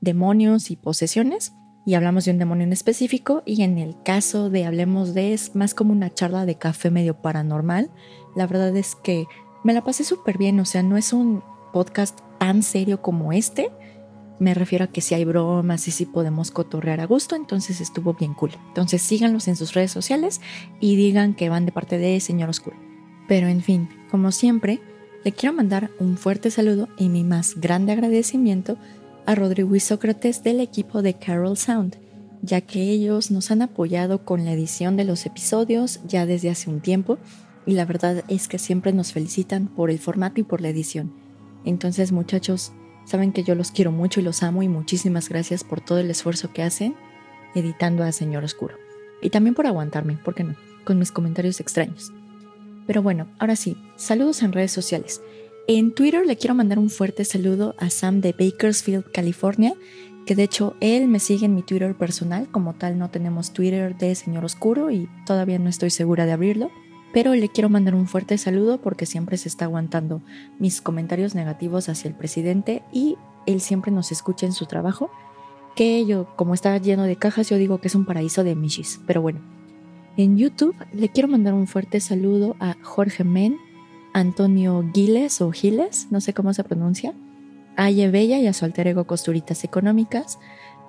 demonios 0.00 0.70
y 0.70 0.76
posesiones. 0.76 1.52
Y 1.86 1.94
hablamos 1.94 2.26
de 2.26 2.32
un 2.32 2.38
demonio 2.38 2.64
en 2.64 2.72
específico. 2.72 3.42
Y 3.46 3.62
en 3.62 3.78
el 3.78 3.96
caso 4.02 4.50
de 4.50 4.66
Hablemos 4.66 5.14
de 5.14 5.32
es 5.32 5.54
más 5.54 5.72
como 5.74 5.92
una 5.92 6.12
charla 6.12 6.44
de 6.44 6.56
café 6.56 6.90
medio 6.90 7.22
paranormal. 7.22 7.90
La 8.36 8.46
verdad 8.46 8.76
es 8.76 8.94
que 8.94 9.24
me 9.64 9.72
la 9.72 9.82
pasé 9.82 10.04
súper 10.04 10.36
bien. 10.36 10.60
O 10.60 10.66
sea, 10.66 10.82
no 10.82 10.98
es 10.98 11.14
un 11.14 11.42
podcast 11.72 12.18
tan 12.38 12.62
serio 12.62 13.02
como 13.02 13.32
este. 13.32 13.70
Me 14.38 14.54
refiero 14.54 14.84
a 14.84 14.88
que 14.88 15.00
si 15.00 15.14
hay 15.14 15.24
bromas 15.24 15.88
y 15.88 15.90
si 15.90 16.06
podemos 16.06 16.50
cotorrear 16.50 17.00
a 17.00 17.06
gusto, 17.06 17.34
entonces 17.34 17.80
estuvo 17.80 18.14
bien 18.14 18.34
cool. 18.34 18.52
Entonces 18.68 19.02
síganlos 19.02 19.48
en 19.48 19.56
sus 19.56 19.74
redes 19.74 19.90
sociales 19.90 20.40
y 20.80 20.96
digan 20.96 21.34
que 21.34 21.48
van 21.48 21.66
de 21.66 21.72
parte 21.72 21.98
de 21.98 22.20
Señor 22.20 22.48
Oscuro. 22.48 22.76
Pero 23.26 23.48
en 23.48 23.62
fin, 23.62 23.88
como 24.10 24.30
siempre, 24.30 24.80
le 25.24 25.32
quiero 25.32 25.54
mandar 25.54 25.90
un 25.98 26.16
fuerte 26.16 26.50
saludo 26.50 26.88
y 26.96 27.08
mi 27.08 27.24
más 27.24 27.56
grande 27.56 27.92
agradecimiento 27.92 28.78
a 29.26 29.34
Rodrigo 29.34 29.74
y 29.74 29.80
Sócrates 29.80 30.42
del 30.42 30.60
equipo 30.60 31.02
de 31.02 31.14
Carol 31.14 31.56
Sound, 31.56 31.96
ya 32.40 32.60
que 32.60 32.82
ellos 32.82 33.30
nos 33.30 33.50
han 33.50 33.60
apoyado 33.60 34.24
con 34.24 34.44
la 34.44 34.52
edición 34.52 34.96
de 34.96 35.04
los 35.04 35.26
episodios 35.26 36.00
ya 36.06 36.24
desde 36.24 36.50
hace 36.50 36.70
un 36.70 36.80
tiempo 36.80 37.18
y 37.66 37.72
la 37.72 37.84
verdad 37.84 38.24
es 38.28 38.48
que 38.48 38.58
siempre 38.58 38.94
nos 38.94 39.12
felicitan 39.12 39.66
por 39.68 39.90
el 39.90 39.98
formato 39.98 40.40
y 40.40 40.44
por 40.44 40.62
la 40.62 40.70
edición. 40.70 41.12
Entonces 41.64 42.12
muchachos, 42.12 42.72
saben 43.04 43.32
que 43.32 43.44
yo 43.44 43.54
los 43.54 43.70
quiero 43.70 43.92
mucho 43.92 44.20
y 44.20 44.22
los 44.22 44.42
amo 44.42 44.62
y 44.62 44.68
muchísimas 44.68 45.28
gracias 45.28 45.64
por 45.64 45.80
todo 45.80 45.98
el 45.98 46.10
esfuerzo 46.10 46.52
que 46.52 46.62
hacen 46.62 46.94
editando 47.54 48.04
a 48.04 48.12
Señor 48.12 48.44
Oscuro. 48.44 48.76
Y 49.22 49.30
también 49.30 49.54
por 49.54 49.66
aguantarme, 49.66 50.18
¿por 50.24 50.34
qué 50.34 50.44
no? 50.44 50.54
Con 50.84 50.98
mis 50.98 51.12
comentarios 51.12 51.60
extraños. 51.60 52.12
Pero 52.86 53.02
bueno, 53.02 53.28
ahora 53.38 53.56
sí, 53.56 53.76
saludos 53.96 54.42
en 54.42 54.52
redes 54.52 54.72
sociales. 54.72 55.20
En 55.66 55.92
Twitter 55.92 56.26
le 56.26 56.36
quiero 56.36 56.54
mandar 56.54 56.78
un 56.78 56.88
fuerte 56.88 57.24
saludo 57.24 57.74
a 57.78 57.90
Sam 57.90 58.22
de 58.22 58.32
Bakersfield, 58.32 59.10
California, 59.12 59.74
que 60.24 60.34
de 60.34 60.44
hecho 60.44 60.76
él 60.80 61.08
me 61.08 61.20
sigue 61.20 61.46
en 61.46 61.54
mi 61.54 61.62
Twitter 61.62 61.94
personal, 61.94 62.48
como 62.50 62.74
tal 62.74 62.98
no 62.98 63.10
tenemos 63.10 63.52
Twitter 63.52 63.96
de 63.96 64.14
Señor 64.14 64.44
Oscuro 64.44 64.90
y 64.90 65.08
todavía 65.26 65.58
no 65.58 65.68
estoy 65.68 65.90
segura 65.90 66.24
de 66.26 66.32
abrirlo, 66.32 66.70
pero 67.12 67.34
le 67.34 67.48
quiero 67.48 67.68
mandar 67.68 67.94
un 67.94 68.06
fuerte 68.06 68.38
saludo 68.38 68.80
porque 68.80 69.06
siempre 69.06 69.36
se 69.36 69.48
está 69.48 69.64
aguantando 69.64 70.20
mis 70.58 70.80
comentarios 70.80 71.34
negativos 71.34 71.88
hacia 71.88 72.08
el 72.08 72.14
presidente 72.14 72.82
y 72.92 73.16
él 73.46 73.60
siempre 73.60 73.90
nos 73.92 74.12
escucha 74.12 74.46
en 74.46 74.52
su 74.52 74.66
trabajo, 74.66 75.10
que 75.74 76.04
yo, 76.04 76.26
como 76.36 76.54
está 76.54 76.76
lleno 76.78 77.04
de 77.04 77.16
cajas, 77.16 77.48
yo 77.48 77.56
digo 77.56 77.78
que 77.78 77.88
es 77.88 77.94
un 77.94 78.04
paraíso 78.04 78.44
de 78.44 78.54
michis, 78.54 79.00
pero 79.06 79.22
bueno. 79.22 79.40
En 80.16 80.36
YouTube 80.36 80.74
le 80.92 81.08
quiero 81.08 81.28
mandar 81.28 81.54
un 81.54 81.68
fuerte 81.68 82.00
saludo 82.00 82.56
a 82.58 82.74
Jorge 82.82 83.22
Men, 83.22 83.56
Antonio 84.12 84.84
Giles 84.92 85.40
o 85.40 85.52
Giles, 85.52 86.08
no 86.10 86.20
sé 86.20 86.34
cómo 86.34 86.52
se 86.52 86.64
pronuncia, 86.64 87.14
a 87.76 87.90
Bella 87.90 88.38
y 88.38 88.48
a 88.48 88.52
su 88.52 88.64
alter 88.64 88.88
ego 88.88 89.06
Costuritas 89.06 89.62
Económicas, 89.62 90.40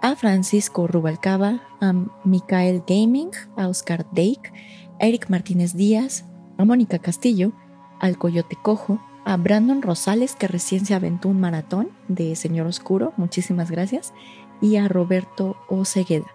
a 0.01 0.15
Francisco 0.15 0.87
Rubalcaba, 0.87 1.61
a 1.79 1.93
Micael 2.23 2.83
Gaming, 2.87 3.29
a 3.55 3.67
Oscar 3.67 4.07
Dake, 4.11 4.51
Eric 4.99 5.29
Martínez 5.29 5.75
Díaz, 5.75 6.25
a 6.57 6.65
Mónica 6.65 6.99
Castillo, 6.99 7.53
al 7.99 8.17
Coyote 8.17 8.57
Cojo, 8.61 8.99
a 9.25 9.37
Brandon 9.37 9.81
Rosales, 9.81 10.35
que 10.35 10.47
recién 10.47 10.85
se 10.85 10.93
aventó 10.93 11.29
un 11.29 11.39
maratón 11.39 11.89
de 12.07 12.35
Señor 12.35 12.67
Oscuro, 12.67 13.13
muchísimas 13.17 13.71
gracias, 13.71 14.13
y 14.61 14.77
a 14.77 14.87
Roberto 14.87 15.57
Ocegueda. 15.69 16.27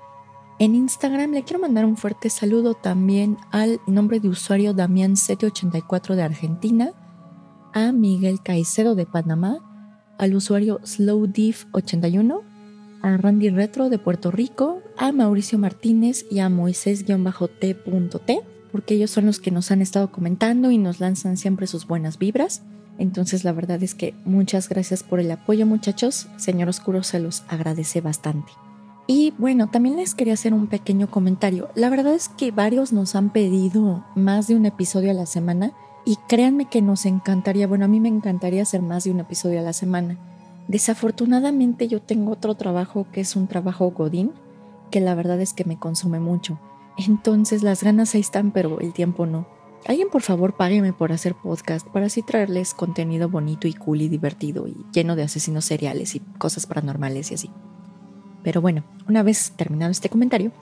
En 0.59 0.74
Instagram 0.74 1.33
le 1.33 1.42
quiero 1.42 1.61
mandar 1.61 1.85
un 1.85 1.96
fuerte 1.96 2.31
saludo 2.31 2.74
también 2.74 3.37
al 3.50 3.81
nombre 3.87 4.20
de 4.20 4.29
usuario 4.29 4.74
Damián784 4.74 6.14
de 6.14 6.22
Argentina, 6.22 6.92
a 7.72 7.90
Miguel 7.90 8.40
Caicedo 8.42 8.94
de 8.94 9.05
Panamá, 9.05 9.59
al 10.16 10.37
usuario 10.37 10.81
SlowDiff81, 10.83 12.40
a 13.03 13.16
Randy 13.16 13.50
Retro 13.50 13.90
de 13.90 13.98
Puerto 13.98 14.31
Rico, 14.31 14.81
a 14.96 15.11
Mauricio 15.11 15.59
Martínez 15.59 16.24
y 16.31 16.38
a 16.38 16.48
Moisés-T.T, 16.48 18.42
porque 18.75 18.97
ellos 18.97 19.13
son 19.13 19.27
los 19.27 19.39
que 19.39 19.53
nos 19.53 19.71
han 19.71 19.83
estado 19.83 20.11
comentando 20.11 20.73
y 20.73 20.79
nos 20.79 20.99
lanzan 20.99 21.37
siempre 21.37 21.69
sus 21.69 21.87
buenas 21.87 22.19
vibras. 22.19 22.63
Entonces 22.99 23.45
la 23.45 23.53
verdad 23.53 23.81
es 23.85 23.95
que 23.95 24.15
muchas 24.25 24.69
gracias 24.69 25.05
por 25.05 25.21
el 25.21 25.31
apoyo 25.31 25.65
muchachos, 25.65 26.27
señor 26.39 26.69
Oscuro 26.69 27.05
se 27.05 27.21
los 27.21 27.45
agradece 27.47 28.01
bastante. 28.01 28.51
Y 29.07 29.33
bueno, 29.39 29.69
también 29.69 29.95
les 29.95 30.17
quería 30.17 30.35
hacer 30.35 30.53
un 30.53 30.67
pequeño 30.67 31.09
comentario. 31.09 31.69
La 31.77 31.89
verdad 31.89 32.15
es 32.15 32.29
que 32.29 32.51
varios 32.51 32.93
nos 32.93 33.15
han 33.15 33.33
pedido 33.33 34.05
más 34.17 34.49
de 34.49 34.57
un 34.57 34.67
episodio 34.67 35.13
a 35.13 35.15
la 35.15 35.27
semana 35.27 35.71
y 36.05 36.17
créanme 36.29 36.65
que 36.65 36.83
nos 36.83 37.07
encantaría, 37.07 37.69
bueno, 37.69 37.85
a 37.85 37.89
mí 37.89 38.01
me 38.01 38.09
encantaría 38.09 38.63
hacer 38.63 38.83
más 38.83 39.05
de 39.05 39.13
un 39.13 39.21
episodio 39.21 39.61
a 39.61 39.63
la 39.63 39.73
semana. 39.73 40.19
Desafortunadamente 40.67 41.87
yo 41.87 42.03
tengo 42.03 42.33
otro 42.33 42.57
trabajo 42.57 43.07
que 43.13 43.21
es 43.21 43.37
un 43.37 43.47
trabajo 43.47 43.93
godín, 43.93 44.33
que 44.91 45.01
la 45.01 45.15
verdad 45.15 45.41
es 45.41 45.55
que 45.55 45.65
me 45.65 45.79
consume 45.79 46.19
mucho. 46.19 46.59
Entonces 46.96 47.62
las 47.62 47.83
ganas 47.83 48.14
ahí 48.14 48.20
están, 48.20 48.50
pero 48.50 48.80
el 48.80 48.92
tiempo 48.92 49.26
no. 49.26 49.46
Alguien 49.87 50.09
por 50.11 50.22
favor 50.22 50.57
págueme 50.57 50.92
por 50.92 51.12
hacer 51.12 51.35
podcast 51.35 51.87
para 51.87 52.07
así 52.07 52.22
traerles 52.22 52.72
contenido 52.72 53.28
bonito 53.28 53.68
y 53.68 53.74
cool 53.74 54.00
y 54.00 54.09
divertido 54.09 54.66
y 54.66 54.76
lleno 54.92 55.14
de 55.14 55.24
asesinos 55.24 55.66
seriales 55.66 56.14
y 56.14 56.20
cosas 56.38 56.66
paranormales 56.66 57.30
y 57.30 57.35
así. 57.35 57.50
Pero 58.42 58.62
bueno, 58.62 58.85
una 59.09 59.22
vez 59.22 59.52
terminado 59.57 59.90
este 59.90 60.09
comentario, 60.09 60.52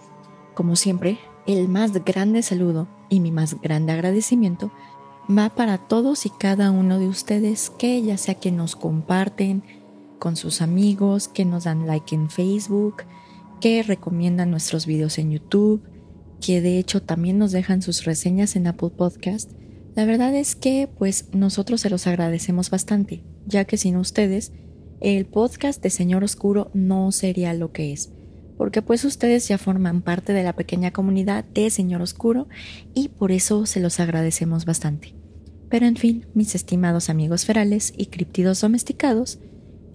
como 0.54 0.74
siempre, 0.74 1.18
el 1.46 1.68
más 1.68 1.92
grande 2.04 2.42
saludo 2.42 2.88
y 3.08 3.20
mi 3.20 3.30
más 3.30 3.60
grande 3.60 3.92
agradecimiento 3.92 4.72
va 5.30 5.50
para 5.50 5.78
todos 5.78 6.26
y 6.26 6.30
cada 6.30 6.70
uno 6.70 6.98
de 6.98 7.08
ustedes 7.08 7.70
que 7.70 8.02
ya 8.02 8.16
sea 8.16 8.34
que 8.34 8.50
nos 8.50 8.74
comparten 8.74 9.62
con 10.18 10.36
sus 10.36 10.62
amigos, 10.62 11.28
que 11.28 11.44
nos 11.44 11.64
dan 11.64 11.86
like 11.86 12.14
en 12.14 12.30
Facebook, 12.30 13.04
que 13.60 13.82
recomiendan 13.82 14.50
nuestros 14.50 14.86
videos 14.86 15.18
en 15.18 15.30
YouTube, 15.30 15.82
que 16.44 16.60
de 16.60 16.78
hecho 16.78 17.00
también 17.00 17.38
nos 17.38 17.52
dejan 17.52 17.80
sus 17.80 18.04
reseñas 18.04 18.56
en 18.56 18.66
Apple 18.66 18.90
Podcast. 18.90 19.50
La 19.94 20.04
verdad 20.04 20.34
es 20.34 20.54
que 20.56 20.88
pues 20.98 21.28
nosotros 21.32 21.80
se 21.80 21.90
los 21.90 22.06
agradecemos 22.06 22.68
bastante, 22.68 23.22
ya 23.46 23.64
que 23.64 23.76
sin 23.76 23.96
ustedes 23.96 24.52
el 25.00 25.24
podcast 25.24 25.82
de 25.82 25.90
Señor 25.90 26.24
Oscuro 26.24 26.70
no 26.74 27.12
sería 27.12 27.54
lo 27.54 27.72
que 27.72 27.92
es 27.92 28.10
porque 28.62 28.80
pues 28.80 29.04
ustedes 29.04 29.48
ya 29.48 29.58
forman 29.58 30.02
parte 30.02 30.32
de 30.32 30.44
la 30.44 30.54
pequeña 30.54 30.92
comunidad 30.92 31.44
de 31.44 31.68
Señor 31.68 32.00
Oscuro 32.00 32.46
y 32.94 33.08
por 33.08 33.32
eso 33.32 33.66
se 33.66 33.80
los 33.80 33.98
agradecemos 33.98 34.66
bastante. 34.66 35.16
Pero 35.68 35.86
en 35.86 35.96
fin, 35.96 36.26
mis 36.32 36.54
estimados 36.54 37.10
amigos 37.10 37.44
ferales 37.44 37.92
y 37.96 38.06
criptidos 38.06 38.60
domesticados, 38.60 39.40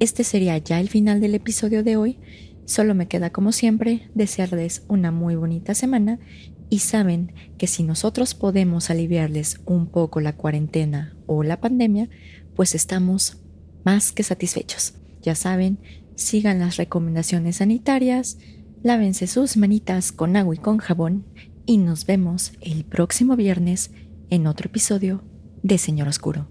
este 0.02 0.26
sería 0.26 0.58
ya 0.58 0.82
el 0.82 0.90
final 0.90 1.22
del 1.22 1.36
episodio 1.36 1.82
de 1.82 1.96
hoy. 1.96 2.20
Solo 2.68 2.94
me 2.94 3.08
queda 3.08 3.30
como 3.30 3.54
siempre 3.54 4.10
desearles 4.14 4.84
una 4.90 5.10
muy 5.10 5.38
bonita 5.38 5.74
semana 5.74 6.20
y 6.70 6.80
saben 6.80 7.32
que 7.58 7.66
si 7.66 7.82
nosotros 7.82 8.36
podemos 8.36 8.90
aliviarles 8.90 9.62
un 9.66 9.88
poco 9.88 10.20
la 10.20 10.36
cuarentena 10.36 11.16
o 11.28 11.44
la 11.44 11.62
pandemia, 11.62 12.10
pues 12.58 12.76
estamos 12.76 13.38
más 13.86 14.12
que 14.12 14.24
satisfechos. 14.24 14.96
Ya 15.22 15.34
saben, 15.34 15.80
sigan 16.16 16.60
las 16.60 16.76
recomendaciones 16.76 17.56
sanitarias, 17.56 18.38
lávense 18.84 19.28
sus 19.28 19.56
manitas 19.56 20.12
con 20.12 20.36
agua 20.36 20.56
y 20.56 20.58
con 20.58 20.78
jabón 20.78 21.26
y 21.66 21.78
nos 21.78 22.06
vemos 22.06 22.52
el 22.60 22.84
próximo 22.84 23.38
viernes 23.38 23.92
en 24.30 24.46
otro 24.46 24.68
episodio 24.68 25.24
de 25.64 25.78
Señor 25.78 26.10
Oscuro. 26.10 26.50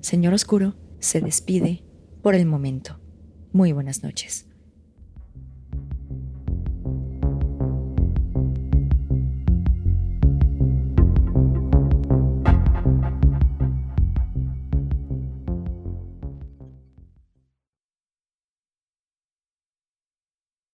Señor 0.00 0.32
Oscuro 0.32 0.74
se 1.00 1.20
despide 1.20 1.84
por 2.22 2.34
el 2.34 2.46
momento. 2.46 2.98
Muy 3.52 3.72
buenas 3.72 4.02
noches. 4.02 4.49